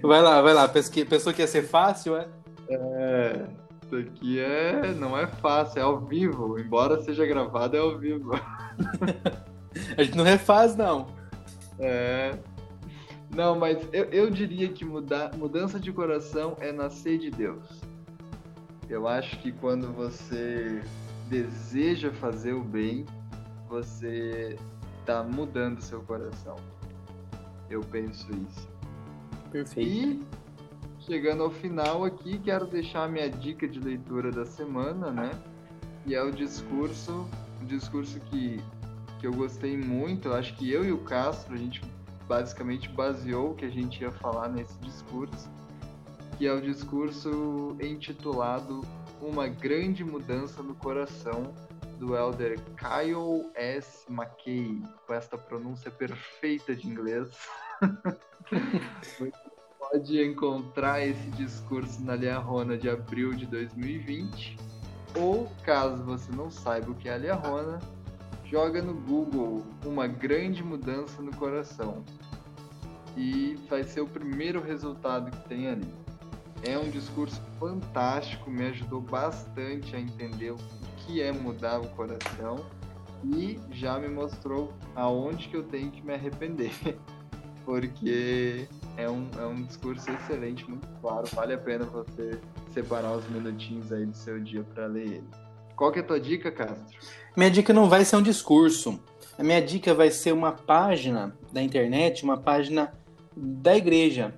Vai 0.03 0.23
lá, 0.23 0.41
vai 0.41 0.55
lá. 0.55 0.69
Pensou 0.69 1.33
que 1.33 1.43
ia 1.43 1.47
ser 1.47 1.63
fácil, 1.63 2.17
é? 2.17 2.29
É. 2.69 3.47
Isso 3.85 3.97
aqui 3.97 4.39
é, 4.39 4.95
não 4.95 5.19
é 5.19 5.27
fácil, 5.27 5.81
é 5.81 5.83
ao 5.83 5.99
vivo. 5.99 6.59
Embora 6.59 7.03
seja 7.03 7.27
gravado, 7.27 7.77
é 7.77 7.81
ao 7.81 7.99
vivo. 7.99 8.31
A 9.97 10.03
gente 10.03 10.17
não 10.17 10.25
refaz, 10.25 10.77
não. 10.77 11.09
É. 11.79 12.39
Não, 13.35 13.59
mas 13.59 13.79
eu, 13.93 14.05
eu 14.07 14.31
diria 14.31 14.69
que 14.69 14.85
mudar, 14.85 15.37
mudança 15.37 15.79
de 15.79 15.93
coração 15.93 16.57
é 16.61 16.73
nascer 16.73 17.19
de 17.19 17.31
Deus. 17.31 17.65
Eu 18.91 19.07
acho 19.07 19.39
que 19.39 19.53
quando 19.53 19.93
você 19.93 20.83
deseja 21.29 22.11
fazer 22.11 22.55
o 22.55 22.65
bem, 22.65 23.07
você 23.69 24.59
está 24.99 25.23
mudando 25.23 25.81
seu 25.81 26.03
coração. 26.03 26.57
Eu 27.71 27.83
penso 27.83 28.27
isso. 28.33 28.69
Perfeito. 29.53 29.89
E 29.89 30.27
chegando 30.99 31.45
ao 31.45 31.53
final 31.53 32.05
aqui, 32.05 32.37
quero 32.41 32.67
deixar 32.67 33.05
a 33.05 33.09
minha 33.09 33.31
dica 33.31 33.69
de 33.69 33.79
leitura 33.79 34.33
da 34.33 34.45
semana, 34.45 35.13
né? 35.13 35.31
Que 36.03 36.17
é 36.17 36.23
o 36.25 36.33
discurso, 36.33 37.29
um 37.63 37.67
discurso 37.67 38.19
que, 38.19 38.61
que 39.21 39.27
eu 39.29 39.33
gostei 39.33 39.77
muito. 39.77 40.27
Eu 40.27 40.35
acho 40.35 40.57
que 40.57 40.69
eu 40.69 40.85
e 40.85 40.91
o 40.91 40.99
Castro, 40.99 41.55
a 41.55 41.57
gente 41.57 41.81
basicamente 42.27 42.89
baseou 42.89 43.53
o 43.53 43.55
que 43.55 43.65
a 43.65 43.71
gente 43.71 44.03
ia 44.03 44.11
falar 44.11 44.49
nesse 44.49 44.77
discurso, 44.81 45.49
que 46.41 46.47
é 46.47 46.53
o 46.55 46.61
discurso 46.63 47.77
intitulado 47.83 48.81
Uma 49.21 49.47
Grande 49.47 50.03
Mudança 50.03 50.63
no 50.63 50.75
Coração, 50.75 51.53
do 51.99 52.17
elder 52.17 52.59
Kyle 52.79 53.51
S. 53.55 54.11
McKay, 54.11 54.83
com 55.07 55.13
esta 55.13 55.37
pronúncia 55.37 55.91
perfeita 55.91 56.75
de 56.75 56.89
inglês. 56.89 57.29
Você 59.03 59.31
pode 59.79 60.25
encontrar 60.25 61.07
esse 61.07 61.31
discurso 61.33 62.03
na 62.03 62.17
Liarrona 62.17 62.79
de 62.79 62.89
abril 62.89 63.35
de 63.35 63.45
2020, 63.45 64.57
ou 65.17 65.47
caso 65.63 66.03
você 66.05 66.33
não 66.33 66.51
saiba 66.51 66.91
o 66.91 66.95
que 66.95 67.11
é 67.11 67.13
a 67.13 67.19
Liarrona, 67.19 67.81
joga 68.47 68.81
no 68.81 68.95
Google 68.95 69.63
uma 69.85 70.07
grande 70.07 70.65
mudança 70.65 71.21
no 71.21 71.37
coração 71.37 72.03
e 73.15 73.59
vai 73.69 73.85
ser 73.85 74.01
o 74.01 74.07
primeiro 74.07 74.63
resultado 74.63 75.31
que 75.31 75.47
tem 75.47 75.69
ali. 75.69 76.00
É 76.63 76.77
um 76.77 76.91
discurso 76.91 77.41
fantástico, 77.59 78.51
me 78.51 78.67
ajudou 78.67 79.01
bastante 79.01 79.97
a 79.97 80.01
entender 80.01 80.53
o 80.53 80.59
que 80.99 81.23
é 81.23 81.33
mudar 81.33 81.81
o 81.81 81.89
coração 81.91 82.65
e 83.25 83.59
já 83.71 83.99
me 83.99 84.09
mostrou 84.09 84.73
aonde 84.95 85.49
que 85.49 85.57
eu 85.57 85.63
tenho 85.63 85.91
que 85.91 86.03
me 86.03 86.15
arrepender, 86.15 86.73
porque 87.65 88.69
é 88.97 89.09
um, 89.09 89.29
é 89.39 89.47
um 89.47 89.63
discurso 89.63 90.11
excelente, 90.11 90.69
muito 90.69 90.87
claro, 91.01 91.27
vale 91.33 91.55
a 91.55 91.59
pena 91.59 91.85
você 91.85 92.39
separar 92.73 93.13
os 93.13 93.29
minutinhos 93.29 93.93
aí 93.93 94.07
do 94.07 94.17
seu 94.17 94.41
dia 94.41 94.63
para 94.75 94.87
ler 94.87 95.07
ele. 95.07 95.29
Qual 95.77 95.91
que 95.91 95.99
é 95.99 96.03
a 96.03 96.05
tua 96.05 96.21
dica, 96.21 96.53
Castro? 96.53 96.99
Minha 97.35 97.51
dica 97.51 97.73
não 97.73 97.89
vai 97.89 98.05
ser 98.05 98.17
um 98.17 98.23
discurso. 98.23 99.01
A 99.39 99.43
minha 99.43 99.63
dica 99.63 99.95
vai 99.95 100.11
ser 100.11 100.33
uma 100.33 100.53
página 100.53 101.35
da 101.51 101.63
internet, 101.63 102.23
uma 102.23 102.37
página 102.37 102.93
da 103.35 103.75
igreja. 103.75 104.35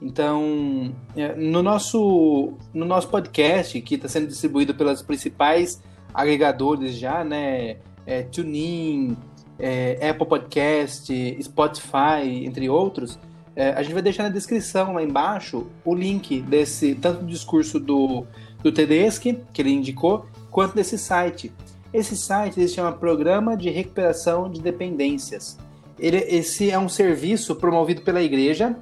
Então, 0.00 0.94
é, 1.16 1.34
no 1.34 1.62
nosso, 1.62 2.52
no 2.72 2.84
nosso 2.84 3.08
podcast, 3.08 3.80
que 3.80 3.94
está 3.94 4.08
sendo 4.08 4.26
distribuído 4.26 4.74
pelas 4.74 5.00
principais 5.00 5.82
agregadores 6.12 6.96
já, 6.96 7.24
né? 7.24 7.76
É, 8.06 8.22
TuneIn, 8.22 9.16
é, 9.58 10.10
Apple 10.10 10.26
Podcast, 10.26 11.12
Spotify, 11.42 12.44
entre 12.44 12.68
outros, 12.68 13.18
é, 13.56 13.70
a 13.70 13.82
gente 13.82 13.94
vai 13.94 14.02
deixar 14.02 14.24
na 14.24 14.28
descrição 14.28 14.92
lá 14.92 15.02
embaixo 15.02 15.66
o 15.84 15.94
link 15.94 16.42
desse, 16.42 16.94
tanto 16.94 17.20
do 17.20 17.26
discurso 17.26 17.80
do, 17.80 18.26
do 18.62 18.70
Tedeschi, 18.70 19.40
que 19.52 19.62
ele 19.62 19.72
indicou, 19.72 20.26
quanto 20.50 20.74
desse 20.74 20.98
site. 20.98 21.50
Esse 21.92 22.16
site 22.16 22.54
se 22.54 22.68
chama 22.68 22.92
Programa 22.92 23.56
de 23.56 23.70
Recuperação 23.70 24.50
de 24.50 24.60
Dependências. 24.60 25.56
Ele, 25.98 26.18
esse 26.18 26.70
é 26.70 26.78
um 26.78 26.88
serviço 26.88 27.56
promovido 27.56 28.02
pela 28.02 28.22
igreja, 28.22 28.76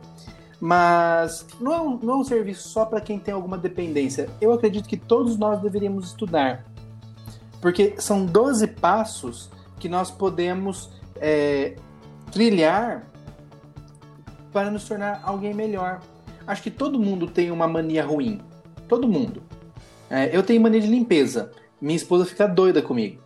mas 0.61 1.47
não 1.61 1.73
é 1.73 1.81
um, 1.81 1.99
não 1.99 2.15
é 2.15 2.17
um 2.19 2.25
serviço 2.25 2.69
só 2.69 2.85
para 2.85 3.01
quem 3.01 3.19
tem 3.19 3.35
alguma 3.35 3.59
dependência. 3.59 4.29
Eu 4.41 4.53
acredito 4.53 4.89
que 4.89 4.97
todos 4.97 5.37
nós 5.37 5.61
deveríamos 5.61 6.07
estudar, 6.07 6.65
porque 7.61 7.95
são 7.99 8.25
12 8.25 8.67
passos 8.69 9.51
que 9.79 9.89
nós 9.89 10.11
podemos 10.11 10.91
é, 11.17 11.77
trilhar 12.31 13.07
para 14.53 14.71
nos 14.71 14.85
tornar 14.85 15.21
alguém 15.25 15.53
melhor. 15.53 16.01
Acho 16.47 16.63
que 16.63 16.71
todo 16.71 17.01
mundo 17.01 17.27
tem 17.27 17.51
uma 17.51 17.67
mania 17.67 18.05
ruim. 18.05 18.41
Todo 18.89 19.09
mundo. 19.09 19.43
É, 20.11 20.37
eu 20.37 20.43
tenho 20.43 20.61
mania 20.61 20.81
de 20.81 20.87
limpeza. 20.87 21.51
Minha 21.81 21.97
esposa 21.97 22.25
fica 22.25 22.47
doida 22.47 22.81
comigo. 22.81 23.23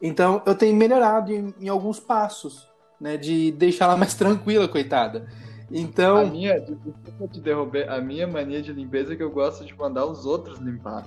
Então 0.00 0.42
eu 0.44 0.54
tenho 0.54 0.74
melhorado 0.74 1.32
em, 1.32 1.54
em 1.60 1.68
alguns 1.68 2.00
passos 2.00 2.72
né? 3.02 3.16
De 3.16 3.50
deixar 3.50 3.86
ela 3.86 3.96
mais 3.96 4.14
tranquila, 4.14 4.68
coitada. 4.68 5.26
Então. 5.72 6.18
A 6.18 6.24
minha, 6.24 6.60
desculpa 6.60 7.28
te 7.28 7.40
derrubar, 7.40 7.88
a 7.88 8.00
minha 8.00 8.26
mania 8.26 8.60
de 8.60 8.72
limpeza 8.72 9.14
é 9.14 9.16
que 9.16 9.22
eu 9.22 9.30
gosto 9.30 9.64
de 9.64 9.74
mandar 9.76 10.04
os 10.04 10.26
outros 10.26 10.58
limpar. 10.58 11.06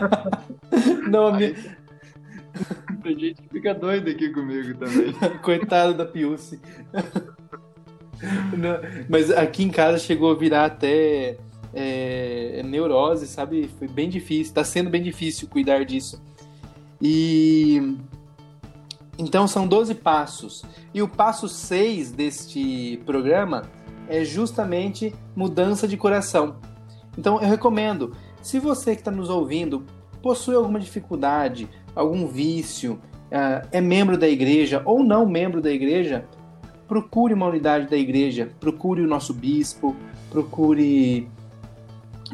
Não, 1.10 1.28
a 1.28 1.32
minha. 1.32 1.54
Tem 3.02 3.18
gente 3.18 3.40
que 3.40 3.48
fica 3.48 3.72
doida 3.72 4.10
aqui 4.10 4.28
comigo 4.28 4.76
também. 4.78 5.12
Coitada 5.40 5.94
da 5.94 6.04
Piuce. 6.04 6.60
Não, 8.56 8.78
mas 9.08 9.30
aqui 9.30 9.62
em 9.62 9.70
casa 9.70 9.98
chegou 9.98 10.30
a 10.30 10.34
virar 10.34 10.66
até 10.66 11.38
é, 11.72 12.62
neurose, 12.62 13.26
sabe? 13.26 13.70
Foi 13.78 13.88
bem 13.88 14.10
difícil, 14.10 14.52
tá 14.52 14.62
sendo 14.62 14.90
bem 14.90 15.02
difícil 15.02 15.48
cuidar 15.48 15.84
disso. 15.84 16.22
E 17.00 17.96
então 19.20 19.46
são 19.46 19.68
12 19.68 19.94
passos. 19.96 20.64
E 20.94 21.02
o 21.02 21.08
passo 21.08 21.46
6 21.46 22.10
deste 22.10 23.00
programa 23.04 23.62
é 24.08 24.24
justamente 24.24 25.14
mudança 25.36 25.86
de 25.86 25.96
coração. 25.96 26.56
Então 27.16 27.40
eu 27.40 27.48
recomendo, 27.48 28.16
se 28.40 28.58
você 28.58 28.94
que 28.94 29.02
está 29.02 29.10
nos 29.10 29.28
ouvindo 29.28 29.84
possui 30.22 30.54
alguma 30.54 30.80
dificuldade, 30.80 31.68
algum 31.94 32.26
vício, 32.26 32.94
uh, 33.26 33.68
é 33.70 33.80
membro 33.80 34.16
da 34.16 34.28
igreja 34.28 34.80
ou 34.86 35.04
não 35.04 35.26
membro 35.26 35.60
da 35.60 35.70
igreja, 35.70 36.24
procure 36.88 37.34
uma 37.34 37.46
unidade 37.46 37.88
da 37.88 37.96
igreja, 37.96 38.50
procure 38.58 39.02
o 39.02 39.06
nosso 39.06 39.34
bispo, 39.34 39.94
procure. 40.30 41.28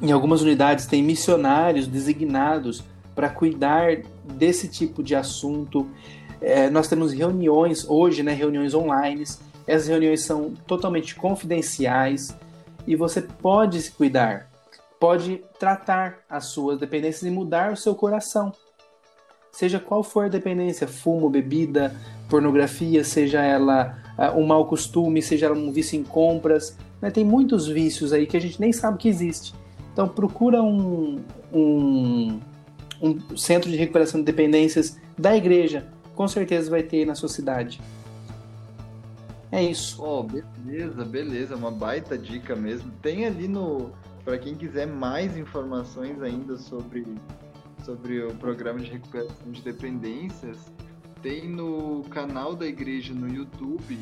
Em 0.01 0.13
algumas 0.13 0.41
unidades 0.43 0.87
tem 0.87 1.03
missionários 1.03 1.87
designados 1.87 2.85
para 3.15 3.31
cuidar 3.31 4.03
desse 4.25 4.69
tipo 4.69 5.03
de 5.03 5.17
assunto. 5.17 5.89
É, 6.41 6.69
nós 6.71 6.89
temos 6.89 7.13
reuniões 7.13 7.89
hoje, 7.89 8.23
né, 8.23 8.33
reuniões 8.33 8.75
online. 8.75 9.25
Essas 9.67 9.89
reuniões 9.89 10.23
são 10.23 10.55
totalmente 10.67 11.15
confidenciais 11.15 12.37
e 12.87 12.95
você 12.95 13.21
pode 13.21 13.83
se 13.83 13.91
cuidar, 13.91 14.49
pode 15.01 15.43
tratar 15.59 16.19
as 16.29 16.47
suas 16.47 16.79
dependências 16.79 17.23
e 17.25 17.31
mudar 17.31 17.73
o 17.73 17.77
seu 17.77 17.95
coração. 17.95 18.53
Seja 19.51 19.81
qual 19.81 20.03
for 20.03 20.27
a 20.27 20.29
dependência, 20.29 20.87
fumo, 20.87 21.31
bebida, 21.31 21.97
pornografia, 22.29 23.03
seja 23.03 23.43
ela 23.43 23.99
uh, 24.19 24.39
um 24.39 24.47
mau 24.47 24.67
costume, 24.67 25.23
seja 25.23 25.47
ela 25.47 25.57
um 25.57 25.73
vício 25.73 25.99
em 25.99 26.05
compras, 26.05 26.77
né? 27.01 27.11
tem 27.11 27.25
muitos 27.25 27.67
vícios 27.67 28.13
aí 28.13 28.27
que 28.27 28.37
a 28.37 28.41
gente 28.41 28.61
nem 28.61 28.73
sabe 28.73 28.99
que 28.99 29.09
existe. 29.09 29.55
Então 29.93 30.07
procura 30.07 30.63
um, 30.63 31.25
um, 31.53 32.39
um 33.03 33.37
centro 33.37 33.71
de 33.71 33.77
recuperação 33.77 34.21
de 34.21 34.27
dependências 34.27 34.99
da 35.19 35.35
igreja, 35.35 35.87
com 36.17 36.27
certeza 36.27 36.69
vai 36.71 36.83
ter 36.83 37.07
na 37.07 37.15
sua 37.15 37.29
cidade. 37.29 37.81
É 39.53 39.63
isso. 39.63 40.03
Oh, 40.03 40.25
beleza, 40.25 41.05
beleza, 41.05 41.55
uma 41.55 41.71
baita 41.71 42.19
dica 42.19 42.57
mesmo. 42.57 42.91
Tem 43.01 43.25
ali 43.25 43.47
no 43.47 43.93
para 44.25 44.39
quem 44.39 44.57
quiser 44.57 44.89
mais 44.89 45.37
informações 45.37 46.21
ainda 46.21 46.57
sobre 46.57 47.07
sobre 47.85 48.25
o 48.25 48.35
programa 48.35 48.81
de 48.81 48.91
recuperação 48.91 49.53
de 49.53 49.63
dependências, 49.63 50.59
tem 51.23 51.49
no 51.49 52.03
canal 52.11 52.57
da 52.57 52.67
igreja 52.67 53.15
no 53.15 53.33
YouTube. 53.33 53.97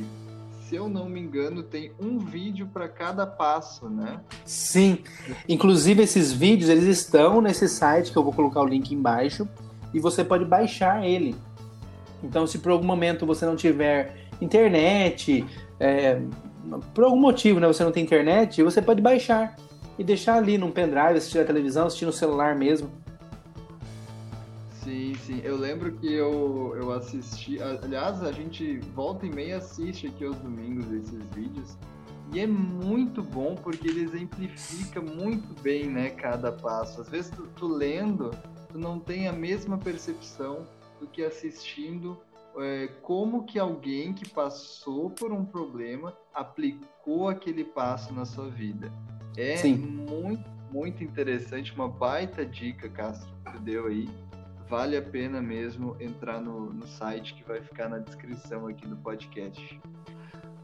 Se 0.62 0.76
eu 0.76 0.88
não 0.88 1.06
me 1.06 1.20
engano, 1.20 1.62
tem 1.62 1.92
um 2.00 2.18
vídeo 2.18 2.66
para 2.72 2.88
cada 2.88 3.26
passo, 3.26 3.90
né? 3.90 4.18
Sim. 4.46 5.00
Inclusive 5.46 6.02
esses 6.02 6.32
vídeos 6.32 6.70
eles 6.70 6.84
estão 6.84 7.42
nesse 7.42 7.68
site 7.68 8.10
que 8.10 8.16
eu 8.16 8.24
vou 8.24 8.32
colocar 8.32 8.62
o 8.62 8.66
link 8.66 8.94
embaixo 8.94 9.46
e 9.92 10.00
você 10.00 10.24
pode 10.24 10.46
baixar 10.46 11.06
ele. 11.06 11.36
Então, 12.24 12.46
se 12.46 12.58
por 12.58 12.72
algum 12.72 12.86
momento 12.86 13.26
você 13.26 13.44
não 13.44 13.54
tiver 13.54 14.16
internet, 14.40 15.44
é, 15.78 16.20
por 16.94 17.04
algum 17.04 17.20
motivo 17.20 17.60
né, 17.60 17.66
você 17.66 17.84
não 17.84 17.92
tem 17.92 18.02
internet, 18.02 18.62
você 18.62 18.80
pode 18.80 19.02
baixar 19.02 19.54
e 19.98 20.02
deixar 20.02 20.36
ali 20.36 20.56
num 20.56 20.70
pendrive, 20.70 21.18
assistir 21.18 21.38
a 21.38 21.44
televisão, 21.44 21.86
assistir 21.86 22.06
no 22.06 22.12
celular 22.12 22.56
mesmo. 22.56 22.90
Sim, 24.70 25.14
sim. 25.26 25.40
Eu 25.44 25.56
lembro 25.56 25.92
que 25.92 26.12
eu, 26.12 26.74
eu 26.76 26.92
assisti. 26.92 27.60
Aliás, 27.60 28.22
a 28.22 28.32
gente 28.32 28.78
volta 28.94 29.24
e 29.24 29.30
meia 29.30 29.58
assiste 29.58 30.06
aqui 30.06 30.24
aos 30.24 30.36
domingos 30.36 30.90
esses 30.92 31.24
vídeos. 31.34 31.76
E 32.32 32.40
é 32.40 32.46
muito 32.46 33.22
bom 33.22 33.54
porque 33.54 33.86
ele 33.86 34.02
exemplifica 34.02 35.00
muito 35.00 35.54
bem, 35.62 35.86
né, 35.86 36.10
cada 36.10 36.50
passo. 36.50 37.00
Às 37.00 37.08
vezes 37.08 37.30
tu, 37.30 37.46
tu 37.54 37.66
lendo, 37.66 38.30
tu 38.70 38.78
não 38.78 38.98
tem 38.98 39.28
a 39.28 39.32
mesma 39.32 39.78
percepção 39.78 40.66
do 41.04 41.06
que 41.06 41.22
assistindo 41.22 42.18
é, 42.56 42.88
como 43.02 43.44
que 43.44 43.58
alguém 43.58 44.12
que 44.12 44.28
passou 44.28 45.10
por 45.10 45.32
um 45.32 45.44
problema 45.44 46.16
aplicou 46.32 47.28
aquele 47.28 47.64
passo 47.64 48.12
na 48.14 48.24
sua 48.24 48.48
vida. 48.48 48.90
É 49.36 49.56
Sim. 49.56 49.76
muito, 49.76 50.48
muito 50.70 51.04
interessante, 51.04 51.74
uma 51.74 51.88
baita 51.88 52.44
dica, 52.44 52.88
Castro, 52.88 53.28
que 53.44 53.52
tu 53.52 53.58
deu 53.60 53.86
aí. 53.86 54.08
Vale 54.68 54.96
a 54.96 55.02
pena 55.02 55.42
mesmo 55.42 55.94
entrar 56.00 56.40
no, 56.40 56.72
no 56.72 56.86
site 56.86 57.34
que 57.34 57.44
vai 57.44 57.60
ficar 57.60 57.88
na 57.88 57.98
descrição 57.98 58.66
aqui 58.66 58.86
do 58.86 58.96
podcast. 58.96 59.80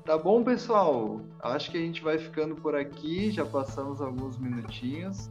Tá 0.05 0.16
bom, 0.16 0.43
pessoal? 0.43 1.20
Acho 1.41 1.70
que 1.70 1.76
a 1.76 1.80
gente 1.80 2.03
vai 2.03 2.18
ficando 2.18 2.55
por 2.55 2.74
aqui, 2.74 3.30
já 3.30 3.45
passamos 3.45 4.01
alguns 4.01 4.38
minutinhos. 4.38 5.30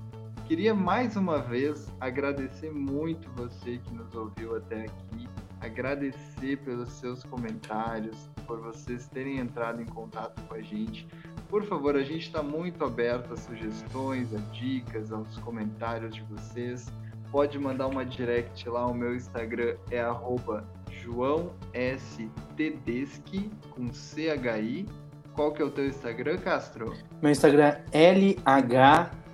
Queria 0.49 0.73
mais 0.73 1.15
uma 1.15 1.37
vez 1.37 1.93
agradecer 1.99 2.71
muito 2.71 3.29
você 3.35 3.77
que 3.77 3.93
nos 3.93 4.15
ouviu 4.15 4.55
até 4.55 4.81
aqui, 4.81 5.29
agradecer 5.61 6.57
pelos 6.65 6.89
seus 6.93 7.23
comentários, 7.23 8.17
por 8.47 8.59
vocês 8.59 9.07
terem 9.09 9.37
entrado 9.37 9.79
em 9.79 9.85
contato 9.85 10.41
com 10.47 10.55
a 10.55 10.59
gente. 10.59 11.07
Por 11.47 11.63
favor, 11.65 11.95
a 11.95 12.01
gente 12.01 12.25
está 12.25 12.41
muito 12.41 12.83
aberto 12.83 13.31
a 13.31 13.37
sugestões, 13.37 14.33
a 14.33 14.39
dicas, 14.51 15.11
aos 15.11 15.37
comentários 15.37 16.15
de 16.15 16.23
vocês. 16.23 16.91
Pode 17.31 17.59
mandar 17.59 17.85
uma 17.85 18.03
direct 18.03 18.67
lá, 18.67 18.87
o 18.87 18.93
meu 18.95 19.15
Instagram 19.15 19.77
é 19.91 20.01
arroba 20.01 20.67
João 20.89 21.53
S. 21.73 22.27
Tedeschi, 22.57 23.51
com 23.69 23.87
CHI. 23.89 24.87
Qual 25.33 25.53
que 25.53 25.61
é 25.61 25.65
o 25.65 25.69
teu 25.69 25.85
Instagram, 25.85 26.39
Castro? 26.39 26.91
Meu 27.21 27.31
Instagram 27.31 27.77
é 27.91 28.15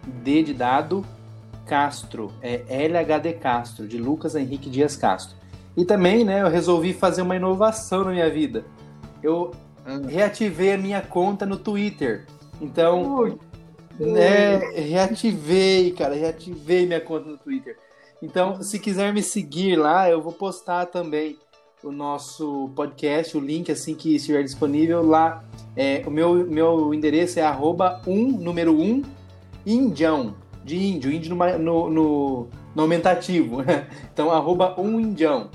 LHD 0.05 0.43
de 0.43 0.53
dado 0.53 1.05
Castro. 1.65 2.31
É 2.41 2.63
LHD 2.69 3.33
Castro, 3.33 3.87
de 3.87 3.97
Lucas 3.97 4.35
Henrique 4.35 4.69
Dias 4.69 4.95
Castro. 4.95 5.35
E 5.75 5.83
também, 5.83 6.23
né, 6.23 6.41
eu 6.41 6.49
resolvi 6.49 6.93
fazer 6.93 7.21
uma 7.21 7.35
inovação 7.35 8.05
na 8.05 8.11
minha 8.11 8.29
vida. 8.29 8.65
Eu 9.21 9.51
ah. 9.85 9.99
reativei 10.07 10.73
a 10.73 10.77
minha 10.77 11.01
conta 11.01 11.45
no 11.45 11.57
Twitter. 11.57 12.25
Então, 12.61 13.17
ui, 13.17 13.37
né, 13.99 14.57
reativei, 14.57 15.91
cara, 15.91 16.15
reativei 16.15 16.85
minha 16.85 17.01
conta 17.01 17.29
no 17.29 17.37
Twitter. 17.37 17.77
Então, 18.21 18.61
se 18.61 18.79
quiser 18.79 19.13
me 19.13 19.21
seguir 19.21 19.75
lá, 19.75 20.09
eu 20.09 20.21
vou 20.21 20.31
postar 20.31 20.85
também 20.85 21.37
o 21.83 21.91
nosso 21.91 22.71
podcast, 22.75 23.37
o 23.37 23.39
link 23.39 23.71
assim 23.71 23.93
que 23.93 24.15
estiver 24.15 24.43
disponível 24.43 25.05
lá. 25.05 25.43
É, 25.75 26.01
o 26.05 26.09
meu, 26.09 26.33
meu 26.45 26.93
endereço 26.93 27.39
é 27.39 27.43
arroba 27.43 28.01
um, 28.07 28.31
número 28.31 28.73
1, 28.73 28.81
um, 28.81 29.03
indião, 29.65 30.35
de 30.63 30.77
índio, 30.77 31.11
índio 31.11 31.35
no, 31.35 31.57
no, 31.57 31.89
no, 31.89 32.47
no 32.75 32.81
aumentativo. 32.81 33.57
então, 34.11 34.31
arroba 34.31 34.79
um 34.79 34.99
indião. 34.99 35.49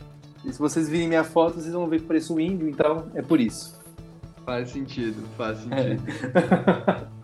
E 0.45 0.53
se 0.53 0.59
vocês 0.59 0.89
virem 0.89 1.09
minha 1.09 1.25
foto, 1.25 1.61
vocês 1.61 1.73
vão 1.73 1.87
ver 1.87 2.01
que 2.01 2.07
pareço 2.07 2.35
um 2.35 2.41
índio, 2.41 2.69
então 2.69 3.07
é 3.15 3.23
por 3.23 3.41
isso. 3.41 3.79
Faz 4.45 4.71
sentido, 4.71 5.23
faz 5.37 5.59
sentido. 5.59 6.03
É. 6.35 7.11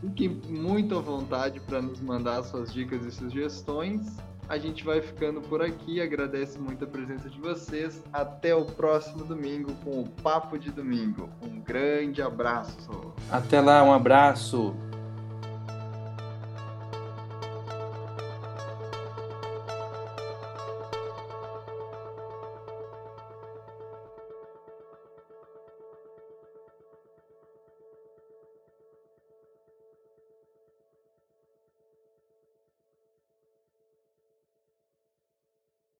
Fique 0.00 0.28
muito 0.28 0.96
à 0.96 1.00
vontade 1.00 1.60
para 1.60 1.82
nos 1.82 2.00
mandar 2.00 2.42
suas 2.42 2.72
dicas 2.72 3.04
e 3.04 3.10
sugestões. 3.10 4.16
A 4.48 4.58
gente 4.58 4.82
vai 4.82 5.00
ficando 5.00 5.40
por 5.42 5.62
aqui. 5.62 6.00
Agradece 6.00 6.58
muito 6.58 6.84
a 6.84 6.86
presença 6.86 7.28
de 7.28 7.38
vocês. 7.38 8.02
Até 8.12 8.54
o 8.54 8.64
próximo 8.64 9.24
domingo 9.24 9.72
com 9.84 10.00
o 10.00 10.08
Papo 10.22 10.58
de 10.58 10.70
Domingo. 10.70 11.28
Um 11.42 11.60
grande 11.60 12.20
abraço. 12.20 13.14
Até 13.30 13.60
lá, 13.60 13.84
um 13.84 13.92
abraço. 13.92 14.74